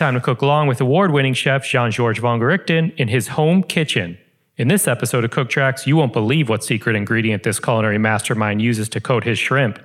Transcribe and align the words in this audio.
time 0.00 0.14
to 0.14 0.20
cook 0.20 0.40
along 0.40 0.66
with 0.66 0.80
award 0.80 1.10
winning 1.10 1.34
chef 1.34 1.62
Jean 1.62 1.90
Georges 1.90 2.24
Vongerichten 2.24 2.96
in 2.96 3.08
his 3.08 3.28
home 3.28 3.62
kitchen. 3.62 4.16
In 4.56 4.66
this 4.66 4.88
episode 4.88 5.26
of 5.26 5.30
Cook 5.30 5.50
Tracks, 5.50 5.86
you 5.86 5.94
won't 5.94 6.14
believe 6.14 6.48
what 6.48 6.64
secret 6.64 6.96
ingredient 6.96 7.42
this 7.42 7.60
culinary 7.60 7.98
mastermind 7.98 8.62
uses 8.62 8.88
to 8.88 9.00
coat 9.02 9.24
his 9.24 9.38
shrimp. 9.38 9.78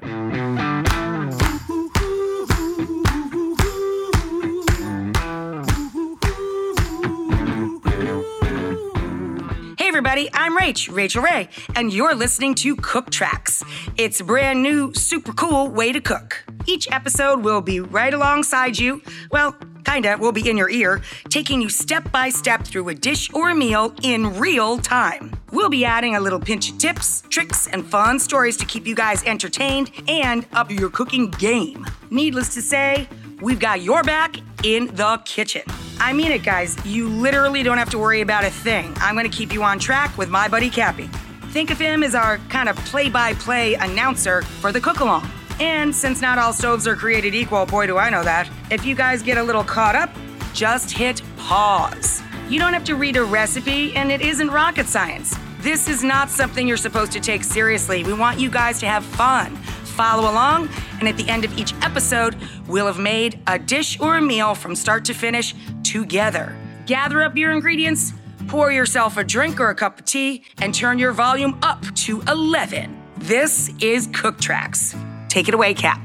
Hey 9.77 9.89
everybody, 9.89 10.29
I'm 10.33 10.57
Rach, 10.57 10.89
Rachael 10.95 11.23
Ray, 11.23 11.49
and 11.75 11.91
you're 11.91 12.15
listening 12.15 12.55
to 12.55 12.77
Cook 12.77 13.09
Tracks. 13.11 13.65
It's 13.97 14.21
a 14.21 14.23
brand 14.23 14.63
new, 14.63 14.93
super 14.93 15.33
cool 15.33 15.67
way 15.67 15.91
to 15.91 15.99
cook. 15.99 16.45
Each 16.65 16.89
episode 16.89 17.43
will 17.43 17.59
be 17.59 17.81
right 17.81 18.13
alongside 18.13 18.79
you. 18.79 19.01
Well, 19.29 19.57
kinda, 19.85 20.17
will 20.17 20.31
be 20.31 20.49
in 20.49 20.57
your 20.57 20.69
ear, 20.69 21.01
taking 21.29 21.61
you 21.61 21.69
step 21.69 22.11
by 22.11 22.29
step 22.29 22.63
through 22.65 22.89
a 22.89 22.95
dish 22.95 23.31
or 23.33 23.49
a 23.49 23.55
meal 23.55 23.93
in 24.03 24.37
real 24.37 24.77
time. 24.77 25.31
We'll 25.51 25.69
be 25.69 25.85
adding 25.85 26.15
a 26.15 26.19
little 26.19 26.39
pinch 26.39 26.71
of 26.71 26.77
tips, 26.77 27.23
tricks, 27.29 27.67
and 27.67 27.85
fun 27.85 28.19
stories 28.19 28.57
to 28.57 28.65
keep 28.65 28.85
you 28.85 28.95
guys 28.95 29.23
entertained 29.23 29.91
and 30.07 30.45
up 30.53 30.71
your 30.71 30.89
cooking 30.89 31.29
game. 31.31 31.85
Needless 32.09 32.53
to 32.55 32.61
say, 32.61 33.07
we've 33.41 33.59
got 33.59 33.81
your 33.81 34.03
back 34.03 34.37
in 34.63 34.87
the 34.95 35.21
kitchen. 35.25 35.61
I 35.99 36.11
mean 36.13 36.31
it, 36.31 36.43
guys. 36.43 36.75
You 36.85 37.07
literally 37.07 37.63
don't 37.63 37.77
have 37.77 37.89
to 37.91 37.97
worry 37.97 38.21
about 38.21 38.43
a 38.43 38.49
thing. 38.49 38.93
I'm 38.97 39.15
to 39.15 39.29
keep 39.29 39.53
you 39.53 39.63
on 39.63 39.79
track 39.79 40.17
with 40.17 40.29
my 40.29 40.47
buddy 40.47 40.69
Cappy. 40.69 41.07
Think 41.51 41.71
of 41.71 41.79
him 41.79 42.03
as 42.03 42.15
our 42.15 42.37
kind 42.49 42.67
of 42.67 42.75
play 42.77 43.09
by 43.09 43.33
play 43.35 43.75
announcer 43.75 44.41
for 44.41 44.71
the 44.71 44.81
cook 44.81 44.99
along. 44.99 45.29
And 45.59 45.95
since 45.95 46.21
not 46.21 46.37
all 46.37 46.53
stoves 46.53 46.85
are 46.87 46.95
created 46.95 47.33
equal, 47.33 47.65
boy, 47.65 47.87
do 47.87 47.97
I 47.97 48.09
know 48.09 48.23
that, 48.23 48.49
if 48.69 48.85
you 48.85 48.95
guys 48.95 49.23
get 49.23 49.37
a 49.37 49.43
little 49.43 49.63
caught 49.63 49.95
up, 49.95 50.09
just 50.53 50.91
hit 50.91 51.21
pause. 51.37 52.21
You 52.49 52.59
don't 52.59 52.73
have 52.73 52.83
to 52.85 52.95
read 52.95 53.15
a 53.15 53.23
recipe, 53.23 53.95
and 53.95 54.11
it 54.11 54.21
isn't 54.21 54.49
rocket 54.49 54.87
science. 54.87 55.35
This 55.59 55.87
is 55.87 56.03
not 56.03 56.29
something 56.29 56.67
you're 56.67 56.77
supposed 56.77 57.11
to 57.13 57.19
take 57.19 57.43
seriously. 57.43 58.03
We 58.03 58.13
want 58.13 58.39
you 58.39 58.49
guys 58.49 58.79
to 58.81 58.85
have 58.85 59.03
fun. 59.03 59.55
Follow 59.55 60.29
along, 60.29 60.69
and 60.99 61.07
at 61.07 61.15
the 61.17 61.27
end 61.29 61.45
of 61.45 61.57
each 61.57 61.73
episode, 61.81 62.35
we'll 62.67 62.87
have 62.87 62.99
made 62.99 63.39
a 63.47 63.57
dish 63.57 63.99
or 63.99 64.17
a 64.17 64.21
meal 64.21 64.55
from 64.55 64.75
start 64.75 65.05
to 65.05 65.13
finish 65.13 65.55
together. 65.83 66.55
Gather 66.85 67.23
up 67.23 67.35
your 67.35 67.51
ingredients, 67.51 68.13
pour 68.47 68.71
yourself 68.71 69.17
a 69.17 69.23
drink 69.23 69.59
or 69.59 69.69
a 69.69 69.75
cup 69.75 69.99
of 69.99 70.05
tea, 70.05 70.43
and 70.59 70.73
turn 70.73 70.99
your 70.99 71.13
volume 71.13 71.57
up 71.63 71.83
to 71.95 72.21
11. 72.27 73.01
This 73.17 73.71
is 73.79 74.07
Cook 74.13 74.39
Tracks. 74.39 74.95
Take 75.35 75.49
it 75.49 75.53
away, 75.53 75.73
Cap. 75.73 75.99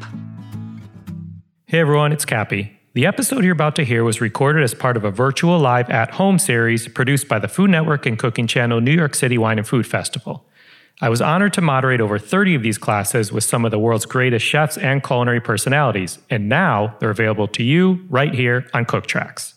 Hey 1.67 1.79
everyone, 1.79 2.11
it's 2.11 2.25
Cappy. 2.25 2.77
The 2.95 3.07
episode 3.07 3.45
you're 3.45 3.53
about 3.53 3.77
to 3.77 3.85
hear 3.85 4.03
was 4.03 4.21
recorded 4.21 4.65
as 4.65 4.75
part 4.75 4.97
of 4.97 5.05
a 5.05 5.13
virtual 5.13 5.57
live 5.61 5.89
at 5.89 6.11
home 6.15 6.41
series 6.41 6.89
produced 6.89 7.29
by 7.29 7.39
the 7.39 7.47
Food 7.47 7.71
Network 7.71 8.07
and 8.07 8.19
cooking 8.19 8.49
channel 8.49 8.81
New 8.81 8.91
York 8.91 9.15
City 9.15 9.39
Wine 9.39 9.59
and 9.59 9.69
Food 9.69 9.87
Festival. 9.87 10.49
I 11.01 11.09
was 11.09 11.23
honored 11.23 11.53
to 11.53 11.61
moderate 11.61 12.01
over 12.01 12.19
30 12.19 12.57
of 12.57 12.65
these 12.65 12.77
classes 12.77 13.31
with 13.31 13.45
some 13.45 13.65
of 13.65 13.71
the 13.71 13.79
world's 13.79 14.05
greatest 14.05 14.45
chefs 14.45 14.77
and 14.77 15.01
culinary 15.01 15.41
personalities, 15.41 16.19
and 16.29 16.49
now 16.49 16.97
they're 16.99 17.11
available 17.11 17.47
to 17.47 17.63
you 17.63 18.05
right 18.09 18.35
here 18.35 18.67
on 18.75 18.85
Cook 18.85 19.07
Tracks. 19.07 19.55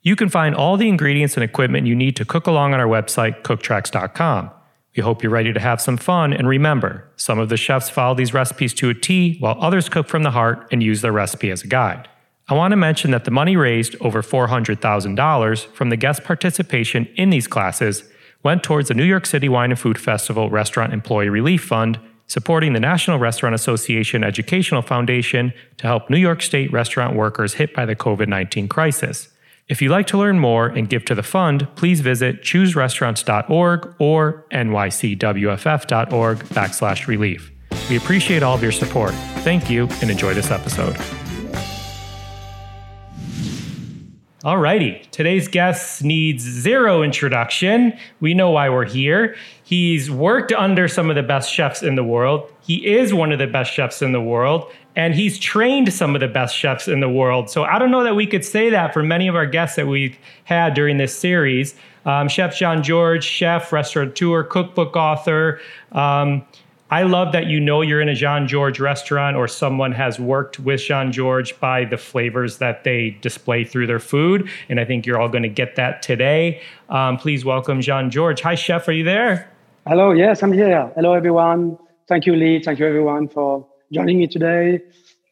You 0.00 0.16
can 0.16 0.30
find 0.30 0.54
all 0.54 0.78
the 0.78 0.88
ingredients 0.88 1.36
and 1.36 1.44
equipment 1.44 1.86
you 1.86 1.94
need 1.94 2.16
to 2.16 2.24
cook 2.24 2.46
along 2.46 2.72
on 2.72 2.80
our 2.80 2.86
website, 2.86 3.42
cooktracks.com. 3.42 4.50
We 4.98 5.02
hope 5.02 5.22
you're 5.22 5.30
ready 5.30 5.52
to 5.52 5.60
have 5.60 5.80
some 5.80 5.96
fun, 5.96 6.32
and 6.32 6.48
remember, 6.48 7.08
some 7.14 7.38
of 7.38 7.50
the 7.50 7.56
chefs 7.56 7.88
follow 7.88 8.16
these 8.16 8.34
recipes 8.34 8.74
to 8.74 8.88
a 8.88 8.94
T, 8.94 9.36
while 9.38 9.56
others 9.60 9.88
cook 9.88 10.08
from 10.08 10.24
the 10.24 10.32
heart 10.32 10.66
and 10.72 10.82
use 10.82 11.02
their 11.02 11.12
recipe 11.12 11.52
as 11.52 11.62
a 11.62 11.68
guide. 11.68 12.08
I 12.48 12.54
want 12.54 12.72
to 12.72 12.76
mention 12.76 13.12
that 13.12 13.24
the 13.24 13.30
money 13.30 13.56
raised, 13.56 13.94
over 14.00 14.22
$400,000, 14.22 15.66
from 15.66 15.90
the 15.90 15.96
guest 15.96 16.24
participation 16.24 17.06
in 17.14 17.30
these 17.30 17.46
classes 17.46 18.10
went 18.42 18.64
towards 18.64 18.88
the 18.88 18.94
New 18.94 19.04
York 19.04 19.24
City 19.24 19.48
Wine 19.48 19.70
and 19.70 19.78
Food 19.78 20.00
Festival 20.00 20.50
Restaurant 20.50 20.92
Employee 20.92 21.28
Relief 21.28 21.62
Fund, 21.62 22.00
supporting 22.26 22.72
the 22.72 22.80
National 22.80 23.20
Restaurant 23.20 23.54
Association 23.54 24.24
Educational 24.24 24.82
Foundation 24.82 25.52
to 25.76 25.86
help 25.86 26.10
New 26.10 26.18
York 26.18 26.42
State 26.42 26.72
restaurant 26.72 27.14
workers 27.14 27.54
hit 27.54 27.72
by 27.72 27.86
the 27.86 27.94
COVID 27.94 28.26
19 28.26 28.66
crisis. 28.66 29.28
If 29.68 29.82
you'd 29.82 29.90
like 29.90 30.06
to 30.06 30.16
learn 30.16 30.38
more 30.38 30.68
and 30.68 30.88
give 30.88 31.04
to 31.06 31.14
the 31.14 31.22
fund, 31.22 31.68
please 31.76 32.00
visit 32.00 32.40
chooserestaurants.org 32.42 33.94
or 33.98 34.46
nycwff.org 34.50 36.38
backslash 36.38 37.06
relief. 37.06 37.52
We 37.90 37.96
appreciate 37.96 38.42
all 38.42 38.54
of 38.54 38.62
your 38.62 38.72
support. 38.72 39.12
Thank 39.44 39.68
you 39.68 39.86
and 40.00 40.10
enjoy 40.10 40.32
this 40.32 40.50
episode. 40.50 40.96
Alrighty, 44.42 45.10
today's 45.10 45.48
guest 45.48 46.02
needs 46.02 46.44
zero 46.44 47.02
introduction. 47.02 47.92
We 48.20 48.32
know 48.32 48.50
why 48.50 48.70
we're 48.70 48.86
here. 48.86 49.36
He's 49.64 50.10
worked 50.10 50.52
under 50.52 50.88
some 50.88 51.10
of 51.10 51.16
the 51.16 51.22
best 51.22 51.52
chefs 51.52 51.82
in 51.82 51.96
the 51.96 52.04
world. 52.04 52.50
He 52.62 52.86
is 52.86 53.12
one 53.12 53.32
of 53.32 53.38
the 53.38 53.48
best 53.48 53.72
chefs 53.72 54.00
in 54.00 54.12
the 54.12 54.20
world, 54.20 54.72
and 54.98 55.14
he's 55.14 55.38
trained 55.38 55.92
some 55.92 56.16
of 56.16 56.20
the 56.20 56.26
best 56.26 56.56
chefs 56.56 56.88
in 56.88 56.98
the 56.98 57.08
world. 57.08 57.48
So 57.48 57.62
I 57.62 57.78
don't 57.78 57.92
know 57.92 58.02
that 58.02 58.16
we 58.16 58.26
could 58.26 58.44
say 58.44 58.68
that 58.70 58.92
for 58.92 59.00
many 59.04 59.28
of 59.28 59.36
our 59.36 59.46
guests 59.46 59.76
that 59.76 59.86
we've 59.86 60.18
had 60.42 60.74
during 60.74 60.96
this 60.96 61.16
series. 61.16 61.76
Um, 62.04 62.26
chef 62.26 62.56
Jean 62.56 62.82
Georges, 62.82 63.24
chef, 63.24 63.72
restaurateur, 63.72 64.42
cookbook 64.42 64.96
author. 64.96 65.60
Um, 65.92 66.44
I 66.90 67.04
love 67.04 67.30
that 67.32 67.46
you 67.46 67.60
know 67.60 67.80
you're 67.82 68.00
in 68.00 68.08
a 68.08 68.14
Jean 68.14 68.48
Georges 68.48 68.80
restaurant 68.80 69.36
or 69.36 69.46
someone 69.46 69.92
has 69.92 70.18
worked 70.18 70.58
with 70.58 70.80
Jean 70.80 71.12
Georges 71.12 71.56
by 71.56 71.84
the 71.84 71.96
flavors 71.96 72.58
that 72.58 72.82
they 72.82 73.10
display 73.20 73.62
through 73.62 73.86
their 73.86 74.00
food. 74.00 74.50
And 74.68 74.80
I 74.80 74.84
think 74.84 75.06
you're 75.06 75.20
all 75.20 75.28
going 75.28 75.44
to 75.44 75.48
get 75.48 75.76
that 75.76 76.02
today. 76.02 76.60
Um, 76.88 77.18
please 77.18 77.44
welcome 77.44 77.80
Jean 77.82 78.10
Georges. 78.10 78.42
Hi, 78.42 78.56
Chef. 78.56 78.88
Are 78.88 78.92
you 78.92 79.04
there? 79.04 79.48
Hello. 79.86 80.10
Yes, 80.10 80.42
I'm 80.42 80.52
here. 80.52 80.90
Hello, 80.96 81.12
everyone. 81.12 81.78
Thank 82.08 82.26
you, 82.26 82.34
Lee. 82.34 82.60
Thank 82.60 82.80
you, 82.80 82.86
everyone, 82.86 83.28
for 83.28 83.64
joining 83.92 84.18
me 84.18 84.26
today. 84.26 84.82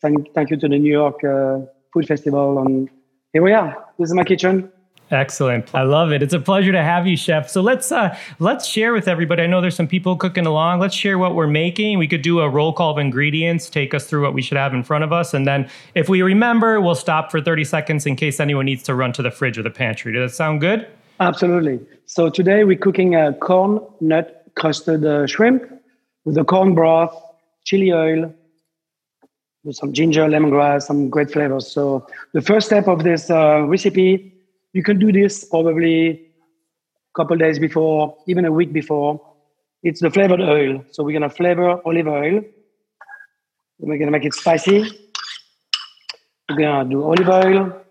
Thank, 0.03 0.33
thank 0.35 0.51
you 0.51 0.57
to 0.57 0.69
the 0.69 0.79
New 0.79 0.91
York 0.91 1.23
uh, 1.25 1.61
Food 1.93 2.07
Festival. 2.07 2.59
And 2.59 2.89
here 3.33 3.43
we 3.43 3.53
are. 3.53 3.77
This 3.99 4.09
is 4.09 4.15
my 4.15 4.25
kitchen. 4.25 4.71
Excellent. 5.11 5.73
I 5.73 5.83
love 5.83 6.11
it. 6.11 6.21
It's 6.21 6.35
a 6.35 6.41
pleasure 6.41 6.73
to 6.73 6.83
have 6.83 7.07
you, 7.07 7.17
chef. 7.17 7.49
So 7.49 7.61
let's 7.61 7.93
uh, 7.93 8.19
let's 8.41 8.67
share 8.67 8.93
with 8.93 9.07
everybody. 9.07 9.43
I 9.45 9.47
know 9.47 9.61
there's 9.61 9.77
some 9.77 9.87
people 9.87 10.17
cooking 10.17 10.47
along. 10.47 10.81
Let's 10.81 10.97
share 10.97 11.17
what 11.17 11.37
we're 11.37 11.47
making. 11.47 11.99
We 11.99 12.09
could 12.09 12.23
do 12.23 12.41
a 12.41 12.49
roll 12.49 12.73
call 12.73 12.91
of 12.91 12.99
ingredients, 12.99 13.71
take 13.71 13.95
us 13.95 14.07
through 14.07 14.23
what 14.23 14.35
we 14.35 14.43
should 14.43 14.59
have 14.59 14.75
in 14.75 14.83
front 14.83 15.05
of 15.05 15.13
us, 15.13 15.33
and 15.33 15.47
then 15.47 15.71
if 15.95 16.09
we 16.09 16.23
remember, 16.23 16.81
we'll 16.81 16.97
stop 16.97 17.31
for 17.31 17.41
30 17.41 17.63
seconds 17.63 18.05
in 18.05 18.17
case 18.17 18.41
anyone 18.41 18.65
needs 18.65 18.83
to 18.85 18.97
run 18.97 19.13
to 19.13 19.23
the 19.23 19.31
fridge 19.31 19.57
or 19.57 19.63
the 19.63 19.71
pantry. 19.71 20.13
Does 20.13 20.33
that 20.33 20.37
sound 20.37 20.61
good? 20.61 20.89
Absolutely. 21.21 21.81
So 22.07 22.29
today 22.29 22.65
we're 22.65 22.77
cooking 22.77 23.15
a 23.15 23.33
corn 23.35 23.81
nut 24.01 24.51
crusted 24.57 25.05
uh, 25.05 25.27
shrimp 25.27 25.63
with 26.25 26.37
a 26.37 26.45
corn 26.45 26.75
broth, 26.75 27.15
chili 27.65 27.93
oil, 27.93 28.35
with 29.67 29.77
some 29.77 29.93
ginger, 29.93 30.27
lemongrass, 30.27 30.83
some 30.83 31.11
great 31.11 31.31
flavors. 31.31 31.67
So 31.67 32.07
the 32.33 32.41
first 32.41 32.67
step 32.67 32.89
of 32.89 33.05
this 33.05 33.31
uh, 33.31 33.63
recipe 33.63 34.33
you 34.77 34.83
can 34.83 34.99
do 34.99 35.11
this 35.11 35.43
probably 35.43 36.11
a 36.11 37.15
couple 37.17 37.35
days 37.39 37.59
before, 37.59 38.15
even 38.27 38.45
a 38.45 38.53
week 38.53 38.75
before. 38.75 39.19
It's 39.83 40.03
the 40.03 40.11
flavored 40.11 40.43
oil. 40.43 40.85
So 40.91 41.03
we're 41.03 41.19
gonna 41.19 41.31
flavor 41.31 41.81
olive 41.87 42.07
oil. 42.07 42.43
We're 43.79 43.97
gonna 43.97 44.11
make 44.11 44.27
it 44.27 44.35
spicy. 44.35 44.85
We're 46.51 46.57
gonna 46.57 46.91
do 46.91 47.05
olive 47.05 47.27
oil. 47.27 47.83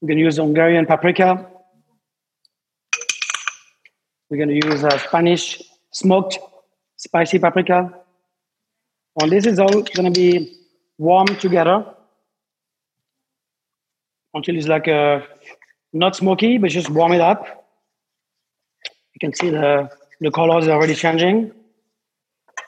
We're 0.00 0.08
gonna 0.08 0.20
use 0.20 0.36
Hungarian 0.36 0.86
paprika. 0.86 1.50
We're 4.30 4.38
gonna 4.38 4.60
use 4.64 4.84
uh, 4.84 4.98
Spanish 4.98 5.62
smoked 5.90 6.38
spicy 6.94 7.40
paprika. 7.40 7.92
And 9.20 9.32
this 9.32 9.46
is 9.46 9.58
all 9.58 9.82
gonna 9.96 10.12
be 10.12 10.61
warm 10.98 11.26
together 11.26 11.84
until 14.34 14.56
it's 14.56 14.68
like 14.68 14.86
a 14.86 15.26
not 15.92 16.16
smoky, 16.16 16.58
but 16.58 16.70
just 16.70 16.90
warm 16.90 17.12
it 17.12 17.20
up. 17.20 17.46
You 19.14 19.18
can 19.20 19.34
see 19.34 19.50
the, 19.50 19.90
the 20.20 20.30
colors 20.30 20.66
are 20.68 20.72
already 20.72 20.94
changing. 20.94 21.52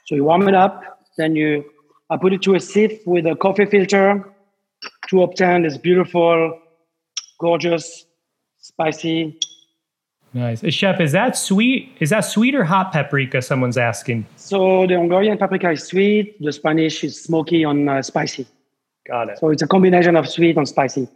So 0.07 0.15
you 0.15 0.25
warm 0.25 0.47
it 0.49 0.55
up, 0.55 1.01
then 1.17 1.35
you 1.35 1.65
I 2.11 2.19
put 2.19 2.35
it 2.35 2.43
to 2.43 2.55
a 2.55 2.61
sieve 2.61 3.01
with 3.07 3.27
a 3.27 3.35
coffee 3.35 3.65
filter 3.65 4.23
to 5.09 5.23
obtain 5.23 5.63
this 5.63 5.79
beautiful, 5.79 6.61
gorgeous, 7.41 8.05
spicy. 8.59 9.39
Nice. 10.35 10.65
Chef, 10.75 11.01
is 11.01 11.13
that 11.13 11.37
sweet? 11.37 11.97
Is 12.01 12.11
that 12.11 12.23
sweet 12.23 12.57
or 12.57 12.65
hot 12.65 12.91
paprika? 12.91 13.41
Someone's 13.41 13.79
asking. 13.79 14.27
So 14.35 14.85
the 14.87 14.95
Hungarian 14.95 15.39
paprika 15.39 15.71
is 15.71 15.85
sweet. 15.85 16.43
The 16.43 16.53
Spanish 16.53 17.05
is 17.05 17.23
smoky 17.23 17.63
and 17.63 17.89
uh, 17.89 18.03
spicy. 18.03 18.47
Got 19.07 19.29
it. 19.29 19.39
So 19.39 19.51
it's 19.51 19.63
a 19.63 19.69
combination 19.69 20.17
of 20.17 20.29
sweet 20.29 20.57
and 20.57 20.69
spicy. 20.69 21.07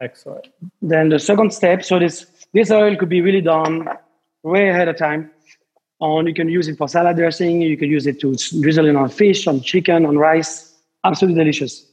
Excellent. 0.00 0.46
Then 0.80 1.08
the 1.08 1.18
second 1.18 1.52
step, 1.52 1.84
so 1.84 1.98
this 1.98 2.26
this 2.54 2.70
oil 2.70 2.94
could 2.96 3.08
be 3.08 3.20
really 3.20 3.40
done 3.40 3.88
way 4.44 4.68
ahead 4.68 4.86
of 4.86 4.96
time. 4.96 5.30
And 6.00 6.28
you 6.28 6.34
can 6.34 6.48
use 6.48 6.68
it 6.68 6.78
for 6.78 6.86
salad 6.86 7.16
dressing. 7.16 7.60
You 7.60 7.76
can 7.76 7.90
use 7.90 8.06
it 8.06 8.20
to 8.20 8.36
drizzle 8.60 8.86
it 8.86 8.94
on 8.94 9.08
fish, 9.08 9.48
on 9.48 9.60
chicken, 9.60 10.06
on 10.06 10.16
rice. 10.16 10.72
Absolutely 11.04 11.42
delicious. 11.42 11.84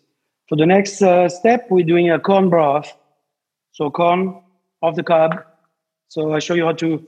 For 0.47 0.55
the 0.55 0.67
next 0.67 1.01
uh, 1.01 1.27
step, 1.29 1.65
we're 1.71 1.83
doing 1.83 2.11
a 2.11 2.19
corn 2.19 2.51
broth. 2.51 2.95
So 3.71 3.89
corn 3.89 4.39
off 4.83 4.95
the 4.95 5.01
cob. 5.01 5.43
So 6.07 6.33
I 6.33 6.39
show 6.39 6.53
you 6.53 6.65
how 6.65 6.73
to 6.73 7.05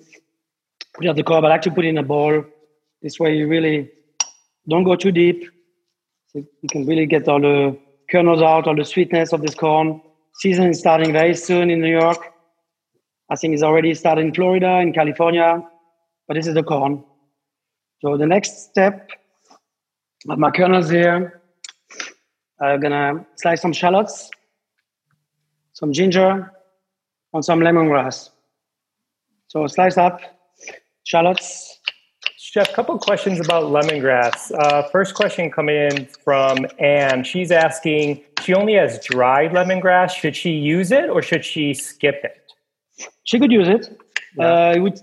put 0.94 1.08
on 1.08 1.16
the 1.16 1.24
cob. 1.24 1.46
I 1.46 1.50
like 1.50 1.62
to 1.64 1.72
put 1.72 1.86
in 1.86 1.98
a 1.98 2.04
bowl. 2.04 2.44
This 3.02 3.20
way 3.20 3.36
you 3.36 3.48
really 3.48 3.90
don't 4.68 4.84
go 4.84 4.96
too 4.96 5.12
deep. 5.12 5.50
So 6.28 6.40
you 6.40 6.70
can 6.70 6.86
really 6.86 7.06
get 7.06 7.28
all 7.28 7.40
the 7.40 7.78
kernels 8.10 8.42
out, 8.42 8.68
all 8.68 8.76
the 8.76 8.86
sweetness 8.86 9.34
of 9.34 9.42
this 9.42 9.56
corn. 9.56 10.02
Season 10.36 10.68
is 10.68 10.80
starting 10.80 11.14
very 11.14 11.36
soon 11.36 11.70
in 11.70 11.82
New 11.82 12.00
York. 12.00 12.34
I 13.30 13.36
think 13.36 13.54
it's 13.54 13.64
already 13.64 13.94
started 13.94 14.22
in 14.22 14.34
Florida, 14.34 14.80
in 14.80 14.94
California, 14.94 15.62
but 16.28 16.36
this 16.36 16.48
is 16.48 16.54
the 16.54 16.64
corn. 16.64 17.04
So 18.02 18.18
the 18.18 18.26
next 18.26 18.70
step, 18.70 19.10
I 20.28 20.34
have 20.34 20.40
my 20.40 20.52
kernels 20.52 20.90
here. 20.90 21.42
I'm 22.62 22.80
gonna 22.80 23.26
slice 23.36 23.62
some 23.62 23.74
shallots, 23.74 24.30
some 25.74 25.94
ginger, 25.94 26.52
and 27.34 27.44
some 27.44 27.60
lemongrass. 27.60 28.30
So 29.48 29.66
slice 29.68 29.98
up 29.98 30.22
shallots. 31.06 31.80
Chef, 32.38 32.70
a 32.70 32.74
couple 32.74 32.98
questions 33.00 33.40
about 33.40 33.64
lemongrass. 33.64 34.52
Uh, 34.52 34.88
first 34.90 35.16
question 35.16 35.52
coming 35.52 35.76
in 35.76 36.06
from 36.24 36.66
Anne. 36.80 37.24
She's 37.24 37.52
asking, 37.52 38.24
she 38.44 38.54
only 38.54 38.74
has 38.74 39.00
dried 39.06 39.52
lemongrass. 39.52 40.12
Should 40.12 40.36
she 40.36 40.52
use 40.52 40.92
it 40.92 41.10
or 41.10 41.22
should 41.22 41.44
she 41.44 41.74
skip 41.74 42.22
it? 42.24 42.52
She 43.24 43.40
could 43.40 43.52
use 43.52 43.68
it. 43.68 44.00
Yeah. 44.38 44.46
Uh, 44.46 44.74
I 44.76 44.80
would, 44.80 45.00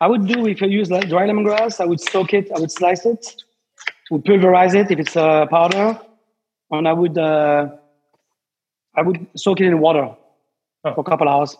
I 0.00 0.06
would 0.08 0.26
do 0.26 0.46
if 0.46 0.62
I 0.62 0.66
use 0.66 0.88
dry 0.88 1.26
lemongrass. 1.26 1.80
I 1.80 1.86
would 1.86 2.00
soak 2.00 2.34
it. 2.34 2.50
I 2.54 2.60
would 2.60 2.72
slice 2.72 3.04
it. 3.04 3.42
Would 4.10 4.24
pulverize 4.24 4.74
it 4.74 4.90
if 4.90 4.98
it's 4.98 5.16
a 5.16 5.48
powder, 5.50 5.98
and 6.70 6.86
I 6.86 6.92
would, 6.92 7.18
uh, 7.18 7.68
I 8.94 9.02
would 9.02 9.26
soak 9.36 9.60
it 9.60 9.66
in 9.66 9.80
water 9.80 10.14
oh. 10.84 10.94
for 10.94 11.00
a 11.00 11.04
couple 11.04 11.28
hours. 11.28 11.56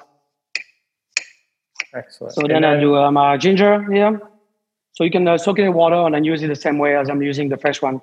Excellent. 1.96 2.34
So 2.34 2.43
then, 2.43 2.62
then 2.62 2.64
I 2.64 2.81
do 2.81 2.96
uh, 2.96 3.10
my 3.10 3.37
ginger 3.37 3.90
here. 3.90 4.20
So 4.93 5.04
you 5.04 5.10
can 5.10 5.26
uh, 5.26 5.38
soak 5.38 5.58
it 5.58 5.64
in 5.64 5.75
water 5.75 5.96
and 5.96 6.14
then 6.14 6.25
use 6.25 6.43
it 6.43 6.48
the 6.48 6.56
same 6.56 6.78
way 6.78 6.96
as 6.96 7.08
I'm 7.08 7.22
using 7.22 7.48
the 7.48 7.56
fresh 7.56 7.82
one. 7.82 8.00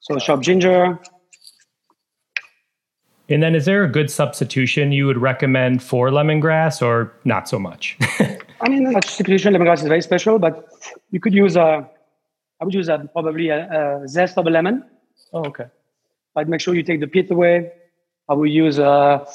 So 0.00 0.16
chop 0.18 0.40
ginger. 0.42 0.98
And 3.28 3.42
then, 3.42 3.54
is 3.54 3.64
there 3.64 3.82
a 3.82 3.88
good 3.88 4.10
substitution 4.10 4.92
you 4.92 5.06
would 5.06 5.18
recommend 5.18 5.82
for 5.82 6.10
lemongrass, 6.10 6.80
or 6.80 7.12
not 7.24 7.48
so 7.48 7.58
much? 7.58 7.98
I 8.60 8.68
mean, 8.68 8.92
substitution 8.92 9.52
lemongrass 9.52 9.82
is 9.82 9.88
very 9.88 10.02
special, 10.02 10.38
but 10.38 10.68
you 11.10 11.18
could 11.18 11.34
use 11.34 11.56
a. 11.56 11.62
Uh, 11.62 11.84
would 12.60 12.72
use 12.72 12.88
a, 12.88 13.08
probably 13.12 13.48
a, 13.48 14.02
a 14.04 14.08
zest 14.08 14.38
of 14.38 14.46
a 14.46 14.50
lemon. 14.50 14.84
Oh, 15.32 15.44
okay. 15.46 15.66
I'd 16.36 16.48
make 16.48 16.60
sure 16.60 16.74
you 16.74 16.82
take 16.82 17.00
the 17.00 17.06
pit 17.06 17.30
away. 17.30 17.72
I 18.28 18.34
would 18.34 18.50
use 18.50 18.78
a 18.78 19.26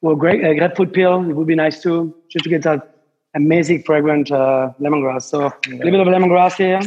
well, 0.00 0.14
grape, 0.14 0.42
a 0.44 0.54
grapefruit 0.54 0.92
peel. 0.92 1.28
It 1.28 1.34
would 1.34 1.46
be 1.46 1.54
nice 1.54 1.82
too, 1.82 2.14
just 2.30 2.44
to 2.44 2.50
get 2.50 2.62
that 2.62 2.89
amazing 3.34 3.82
fragrant 3.82 4.30
uh, 4.30 4.72
lemongrass. 4.80 5.22
So 5.22 5.46
a 5.46 5.70
little 5.70 6.04
bit 6.04 6.06
of 6.06 6.08
lemongrass 6.08 6.56
here. 6.56 6.80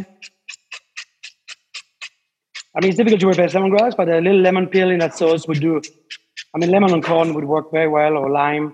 I 2.76 2.80
mean, 2.82 2.90
it's 2.90 2.98
difficult 2.98 3.22
to 3.22 3.30
replace 3.30 3.54
lemongrass, 3.54 3.96
but 3.96 4.10
a 4.10 4.20
little 4.20 4.42
lemon 4.42 4.68
peel 4.68 4.90
in 4.90 5.00
that 5.00 5.16
sauce 5.16 5.48
would 5.48 5.60
do. 5.60 5.82
I 6.56 6.58
mean, 6.58 6.72
lemon 6.72 6.92
and 6.94 7.04
corn 7.04 7.34
would 7.34 7.46
work 7.46 7.72
very 7.72 7.88
well, 7.88 8.18
or 8.18 8.30
lime 8.30 8.74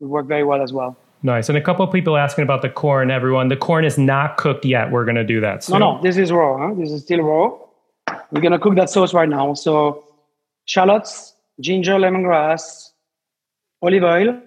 would 0.00 0.10
work 0.10 0.26
very 0.26 0.44
well 0.44 0.62
as 0.62 0.72
well. 0.72 0.96
Nice. 1.22 1.48
And 1.48 1.58
a 1.58 1.60
couple 1.60 1.84
of 1.84 1.92
people 1.92 2.16
asking 2.16 2.44
about 2.44 2.62
the 2.62 2.68
corn, 2.68 3.10
everyone. 3.10 3.48
The 3.48 3.56
corn 3.56 3.84
is 3.84 3.98
not 3.98 4.36
cooked 4.36 4.64
yet. 4.64 4.92
We're 4.92 5.04
going 5.04 5.16
to 5.16 5.24
do 5.24 5.40
that 5.40 5.64
soon. 5.64 5.80
No, 5.80 5.96
no, 5.96 6.02
this 6.02 6.16
is 6.16 6.30
raw. 6.30 6.68
Huh? 6.68 6.74
This 6.74 6.90
is 6.90 7.02
still 7.02 7.22
raw. 7.22 7.58
We're 8.30 8.40
going 8.40 8.52
to 8.52 8.58
cook 8.58 8.76
that 8.76 8.90
sauce 8.90 9.12
right 9.14 9.28
now. 9.28 9.54
So, 9.54 10.04
shallots, 10.66 11.34
ginger, 11.60 11.94
lemongrass, 11.94 12.90
olive 13.82 14.04
oil, 14.04 14.40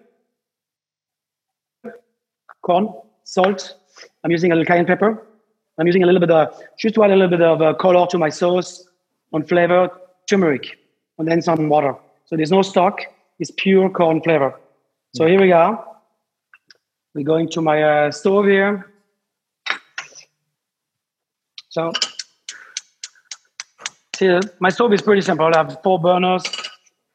corn, 2.61 2.93
salt. 3.23 3.75
I'm 4.23 4.31
using 4.31 4.51
a 4.51 4.55
little 4.55 4.65
cayenne 4.65 4.85
pepper. 4.85 5.25
I'm 5.77 5.87
using 5.87 6.03
a 6.03 6.05
little 6.05 6.19
bit 6.19 6.31
of, 6.31 6.53
just 6.77 6.95
to 6.95 7.03
add 7.03 7.11
a 7.11 7.15
little 7.15 7.29
bit 7.29 7.41
of 7.41 7.61
uh, 7.61 7.73
color 7.73 8.05
to 8.07 8.17
my 8.17 8.29
sauce 8.29 8.87
on 9.33 9.43
flavor, 9.45 9.89
turmeric, 10.29 10.77
and 11.17 11.27
then 11.27 11.41
some 11.41 11.69
water. 11.69 11.95
So 12.25 12.35
there's 12.35 12.51
no 12.51 12.61
stock, 12.61 13.01
it's 13.39 13.51
pure 13.57 13.89
corn 13.89 14.21
flavor. 14.21 14.59
So 15.15 15.25
here 15.25 15.41
we 15.41 15.51
are. 15.51 15.83
We're 17.13 17.25
going 17.25 17.49
to 17.49 17.61
my 17.61 17.83
uh, 17.83 18.11
stove 18.11 18.45
here. 18.45 18.87
So 21.69 21.91
see, 24.15 24.39
my 24.59 24.69
stove 24.69 24.93
is 24.93 25.01
pretty 25.01 25.21
simple. 25.21 25.47
I 25.47 25.57
have 25.57 25.81
four 25.83 25.99
burners. 25.99 26.43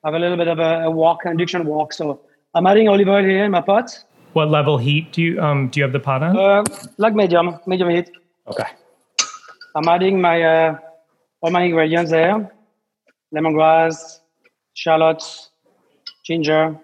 I 0.03 0.09
have 0.09 0.15
a 0.15 0.19
little 0.19 0.37
bit 0.37 0.49
of 0.49 0.59
a, 0.59 0.85
a 0.85 0.91
wok, 0.91 1.21
induction 1.25 1.65
wok. 1.67 1.93
So 1.93 2.21
I'm 2.55 2.67
adding 2.67 2.89
olive 2.89 3.09
oil 3.09 3.25
here 3.25 3.45
in 3.45 3.51
my 3.51 3.61
pot. 3.61 4.05
What 4.33 4.51
level 4.51 4.79
heat 4.79 5.13
do 5.13 5.23
you 5.23 5.41
um 5.41 5.69
do 5.69 5.81
you 5.81 5.85
have 5.85 5.93
the 5.93 6.01
pot 6.01 6.23
on? 6.23 6.37
Uh, 6.37 6.65
like 6.99 7.15
medium, 7.15 7.59
medium 7.67 7.91
heat. 7.91 8.11
Okay. 8.47 8.69
I'm 9.75 9.89
adding 9.89 10.21
my 10.21 10.43
uh, 10.43 10.79
all 11.41 11.51
my 11.51 11.63
ingredients 11.63 12.11
there: 12.11 12.51
lemongrass, 13.35 14.21
shallots, 14.75 15.51
ginger. 16.25 16.79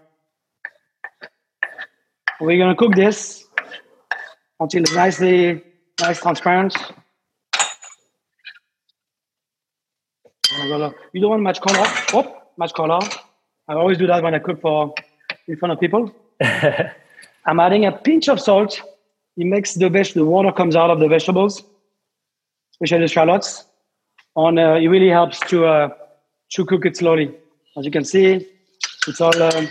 We're 2.40 2.58
gonna 2.58 2.74
cook 2.74 2.94
this 2.94 3.46
until 4.58 4.82
it's 4.82 4.94
nicely, 4.94 5.62
nice 6.00 6.20
transparent. 6.20 6.76
You 11.12 11.20
don't 11.20 11.30
want 11.30 11.42
much 11.42 11.60
color. 11.60 11.86
Oh, 12.12 12.42
much 12.56 12.74
color. 12.74 13.00
I 13.68 13.74
always 13.74 13.98
do 13.98 14.06
that 14.06 14.22
when 14.22 14.34
I 14.34 14.38
cook 14.38 14.60
for 14.60 14.94
in 15.48 15.56
front 15.56 15.72
of 15.72 15.80
people. 15.80 16.14
I'm 17.46 17.58
adding 17.58 17.84
a 17.84 17.92
pinch 17.92 18.28
of 18.28 18.40
salt. 18.40 18.80
It 19.36 19.46
makes 19.46 19.74
the 19.74 19.88
veg- 19.88 20.14
the 20.14 20.24
water 20.24 20.52
comes 20.52 20.76
out 20.76 20.90
of 20.90 21.00
the 21.00 21.08
vegetables, 21.08 21.62
especially 22.72 23.00
the 23.00 23.08
shallots. 23.08 23.64
On 24.36 24.58
uh, 24.58 24.74
it 24.74 24.88
really 24.88 25.08
helps 25.08 25.40
to 25.48 25.66
uh, 25.66 25.88
to 26.52 26.64
cook 26.64 26.86
it 26.86 26.96
slowly. 26.96 27.34
As 27.76 27.84
you 27.84 27.90
can 27.90 28.04
see, 28.04 28.46
it's 29.08 29.20
all. 29.20 29.32
Uh, 29.42 29.66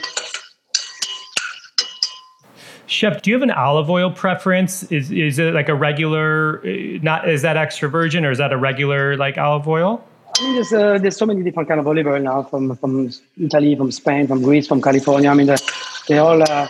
Chef, 2.88 3.21
do 3.21 3.29
you 3.29 3.35
have 3.35 3.44
an 3.44 3.51
olive 3.51 3.89
oil 3.89 4.12
preference? 4.12 4.83
Is 4.91 5.12
is 5.12 5.39
it 5.39 5.53
like 5.53 5.69
a 5.69 5.75
regular? 5.75 6.62
Uh, 6.65 7.00
not 7.01 7.29
is 7.29 7.41
that 7.44 7.56
extra 7.56 7.89
virgin 7.89 8.25
or 8.25 8.31
is 8.31 8.38
that 8.39 8.51
a 8.51 8.57
regular 8.57 9.15
like 9.15 9.38
olive 9.38 9.67
oil? 9.67 10.03
I 10.38 10.44
mean, 10.44 10.56
there's 10.56 10.74
uh, 10.74 10.97
there's 10.97 11.17
so 11.17 11.25
many 11.25 11.41
different 11.41 11.69
kind 11.69 11.79
of 11.79 11.88
olive 11.88 12.07
oil 12.07 12.21
now 12.21 12.44
from 12.44 12.75
from 12.75 13.09
Italy, 13.39 13.75
from 13.75 13.91
Spain, 13.91 14.27
from 14.27 14.41
Greece, 14.41 14.67
from 14.67 14.81
California. 14.81 15.29
I 15.29 15.33
mean, 15.33 15.47
they 15.47 15.56
they 16.07 16.17
all 16.17 16.41
uh, 16.44 16.67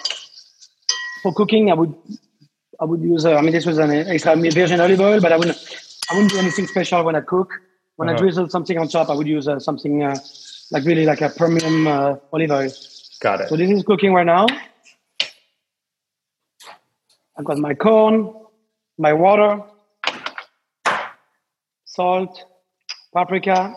for 1.21 1.33
cooking, 1.33 1.71
I 1.71 1.73
would 1.75 1.93
I 2.79 2.85
would 2.85 3.01
use. 3.01 3.25
Uh, 3.25 3.35
I 3.35 3.41
mean, 3.41 3.51
this 3.51 3.65
was 3.65 3.77
an 3.77 3.91
extra 3.91 4.35
virgin 4.35 4.81
olive 4.81 4.99
oil, 4.99 5.21
but 5.21 5.31
I 5.31 5.37
wouldn't 5.37 5.57
I 6.09 6.15
wouldn't 6.15 6.31
do 6.31 6.39
anything 6.39 6.67
special 6.67 7.03
when 7.03 7.15
I 7.15 7.21
cook. 7.21 7.53
When 7.95 8.09
uh-huh. 8.09 8.17
I 8.17 8.19
drizzle 8.19 8.49
something 8.49 8.77
on 8.77 8.87
top, 8.87 9.09
I 9.09 9.13
would 9.13 9.27
use 9.27 9.47
uh, 9.47 9.59
something 9.59 10.03
uh, 10.03 10.15
like 10.71 10.83
really 10.85 11.05
like 11.05 11.21
a 11.21 11.29
premium 11.29 11.87
uh, 11.87 12.15
olive 12.33 12.51
oil. 12.51 12.71
Got 13.21 13.41
it. 13.41 13.49
So 13.49 13.55
this 13.55 13.69
is 13.69 13.83
cooking 13.83 14.13
right 14.13 14.25
now. 14.25 14.47
I've 17.37 17.45
got 17.45 17.57
my 17.59 17.73
corn, 17.73 18.33
my 18.97 19.13
water, 19.13 19.63
salt, 21.85 22.43
paprika. 23.13 23.75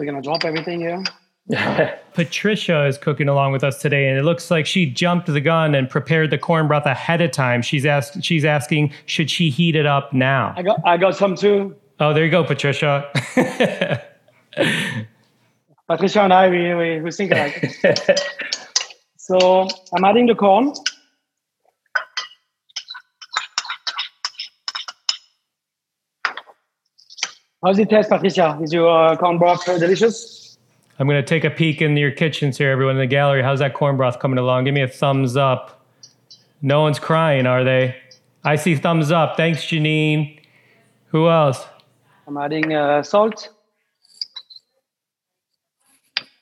Are 0.00 0.04
gonna 0.06 0.22
drop 0.22 0.46
everything 0.46 0.80
here? 0.80 1.04
Patricia 2.14 2.86
is 2.86 2.96
cooking 2.96 3.28
along 3.28 3.52
with 3.52 3.62
us 3.62 3.82
today, 3.82 4.08
and 4.08 4.18
it 4.18 4.22
looks 4.22 4.50
like 4.50 4.64
she 4.64 4.86
jumped 4.86 5.26
the 5.26 5.42
gun 5.42 5.74
and 5.74 5.90
prepared 5.90 6.30
the 6.30 6.38
corn 6.38 6.68
broth 6.68 6.86
ahead 6.86 7.20
of 7.20 7.32
time. 7.32 7.60
She's 7.60 7.84
asked, 7.84 8.24
she's 8.24 8.44
asking, 8.44 8.92
should 9.04 9.30
she 9.30 9.50
heat 9.50 9.76
it 9.76 9.84
up 9.84 10.14
now? 10.14 10.54
I 10.56 10.62
got, 10.62 10.80
I 10.86 10.96
got 10.96 11.16
some 11.16 11.34
too. 11.34 11.76
Oh, 11.98 12.14
there 12.14 12.24
you 12.24 12.30
go, 12.30 12.44
Patricia. 12.44 13.06
Patricia 15.86 16.22
and 16.22 16.32
I, 16.32 16.48
we, 16.48 16.74
we, 16.74 17.00
we 17.02 17.10
think 17.10 17.32
alike. 17.32 17.76
so 19.18 19.68
I'm 19.92 20.04
adding 20.04 20.26
the 20.26 20.34
corn. 20.34 20.72
How's 27.62 27.78
it 27.78 27.90
taste, 27.90 28.08
Patricia? 28.08 28.58
Is 28.62 28.72
your 28.72 28.88
uh, 28.88 29.16
corn 29.16 29.36
broth 29.36 29.66
delicious? 29.66 30.56
I'm 30.98 31.06
going 31.06 31.22
to 31.22 31.26
take 31.26 31.44
a 31.44 31.50
peek 31.50 31.82
in 31.82 31.94
your 31.94 32.10
kitchens 32.10 32.56
here, 32.56 32.70
everyone 32.70 32.96
in 32.96 33.00
the 33.00 33.06
gallery. 33.06 33.42
How's 33.42 33.58
that 33.58 33.74
corn 33.74 33.98
broth 33.98 34.18
coming 34.18 34.38
along? 34.38 34.64
Give 34.64 34.72
me 34.72 34.80
a 34.80 34.88
thumbs 34.88 35.36
up. 35.36 35.84
No 36.62 36.80
one's 36.80 36.98
crying, 36.98 37.46
are 37.46 37.62
they? 37.62 37.96
I 38.44 38.56
see 38.56 38.76
thumbs 38.76 39.12
up. 39.12 39.36
Thanks, 39.36 39.62
Janine. 39.62 40.40
Who 41.08 41.28
else? 41.28 41.66
I'm 42.26 42.38
adding 42.38 42.72
uh, 42.72 43.02
salt. 43.02 43.50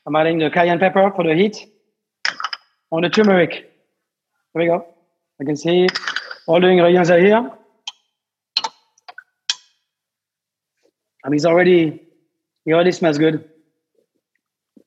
I'm 0.07 0.15
adding 0.15 0.39
the 0.39 0.51
cayenne 0.51 0.79
pepper 0.79 1.13
for 1.17 1.25
the 1.25 1.35
heat. 1.35 1.67
On 2.93 3.03
the 3.03 3.09
turmeric. 3.09 3.73
There 4.55 4.63
we 4.63 4.67
go. 4.67 4.87
I 5.41 5.45
can 5.45 5.57
see 5.57 5.89
all 6.47 6.61
the 6.61 6.69
ingredients 6.69 7.11
are 7.11 7.19
here. 7.19 7.51
I 11.29 11.31
mean, 11.31 11.37
it's 11.37 11.45
already, 11.45 12.01
it 12.65 12.73
already 12.73 12.91
smells 12.91 13.19
good. 13.19 13.45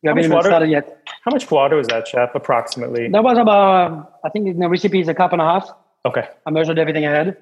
You 0.01 0.10
haven't 0.10 0.24
even 0.24 0.36
water? 0.36 0.50
started 0.50 0.71
yet. 0.71 1.07
How 1.24 1.29
much 1.29 1.51
water 1.51 1.75
was 1.75 1.86
that, 1.89 2.07
chef? 2.07 2.33
Approximately. 2.33 3.10
That 3.10 3.24
was 3.24 3.38
about, 3.38 4.13
I 4.25 4.29
think 4.29 4.57
the 4.57 4.67
recipe 4.67 5.01
is 5.01 5.07
a 5.07 5.13
cup 5.13 5.33
and 5.33 5.41
a 5.41 5.45
half. 5.45 5.69
Okay, 6.03 6.27
I 6.48 6.50
measured 6.50 6.79
everything 6.79 7.05
ahead. 7.05 7.38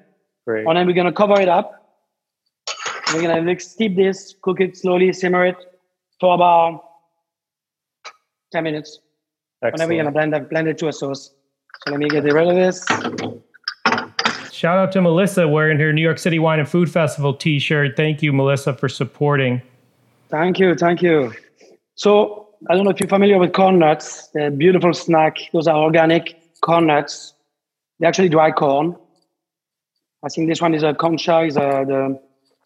great. 0.46 0.66
And 0.66 0.76
then 0.76 0.86
we're 0.86 0.92
gonna 0.92 1.14
cover 1.14 1.40
it 1.40 1.48
up. 1.48 1.96
We're 3.14 3.22
gonna 3.22 3.40
like 3.40 3.62
steep 3.62 3.96
this, 3.96 4.34
cook 4.42 4.60
it 4.60 4.76
slowly, 4.76 5.14
simmer 5.14 5.46
it 5.46 5.56
for 6.20 6.34
about 6.34 6.84
10 8.52 8.62
minutes. 8.64 8.98
Excellent. 9.62 9.72
And 9.72 9.80
then 9.80 9.88
we're 9.88 10.02
gonna 10.04 10.30
blend 10.30 10.50
blend 10.50 10.68
it 10.68 10.76
to 10.76 10.88
a 10.88 10.92
sauce. 10.92 11.32
So 11.86 11.90
let 11.90 12.00
me 12.00 12.10
get 12.10 12.24
rid 12.24 12.48
of 12.48 12.54
this. 12.54 12.84
Shout 14.60 14.76
out 14.76 14.92
to 14.92 15.00
Melissa 15.00 15.48
wearing 15.48 15.78
her 15.78 15.90
New 15.90 16.02
York 16.02 16.18
City 16.18 16.38
Wine 16.38 16.58
and 16.58 16.68
Food 16.68 16.92
Festival 16.92 17.32
T-shirt. 17.32 17.96
Thank 17.96 18.22
you, 18.22 18.30
Melissa, 18.30 18.74
for 18.74 18.90
supporting. 18.90 19.62
Thank 20.28 20.58
you, 20.58 20.74
thank 20.74 21.00
you. 21.00 21.32
So 21.94 22.50
I 22.68 22.74
don't 22.74 22.84
know 22.84 22.90
if 22.90 23.00
you're 23.00 23.08
familiar 23.08 23.38
with 23.38 23.54
corn 23.54 23.78
nuts. 23.78 24.28
A 24.38 24.50
beautiful 24.50 24.92
snack. 24.92 25.38
Those 25.54 25.66
are 25.66 25.76
organic 25.76 26.36
corn 26.60 26.88
nuts. 26.88 27.32
They're 27.98 28.08
actually 28.10 28.28
dry 28.28 28.50
corn. 28.50 28.96
I 30.22 30.28
think 30.28 30.46
this 30.46 30.60
one 30.60 30.74
is 30.74 30.82
a 30.82 30.92
concha, 30.92 31.40
is 31.40 31.56
a 31.56 31.86
the 31.88 32.20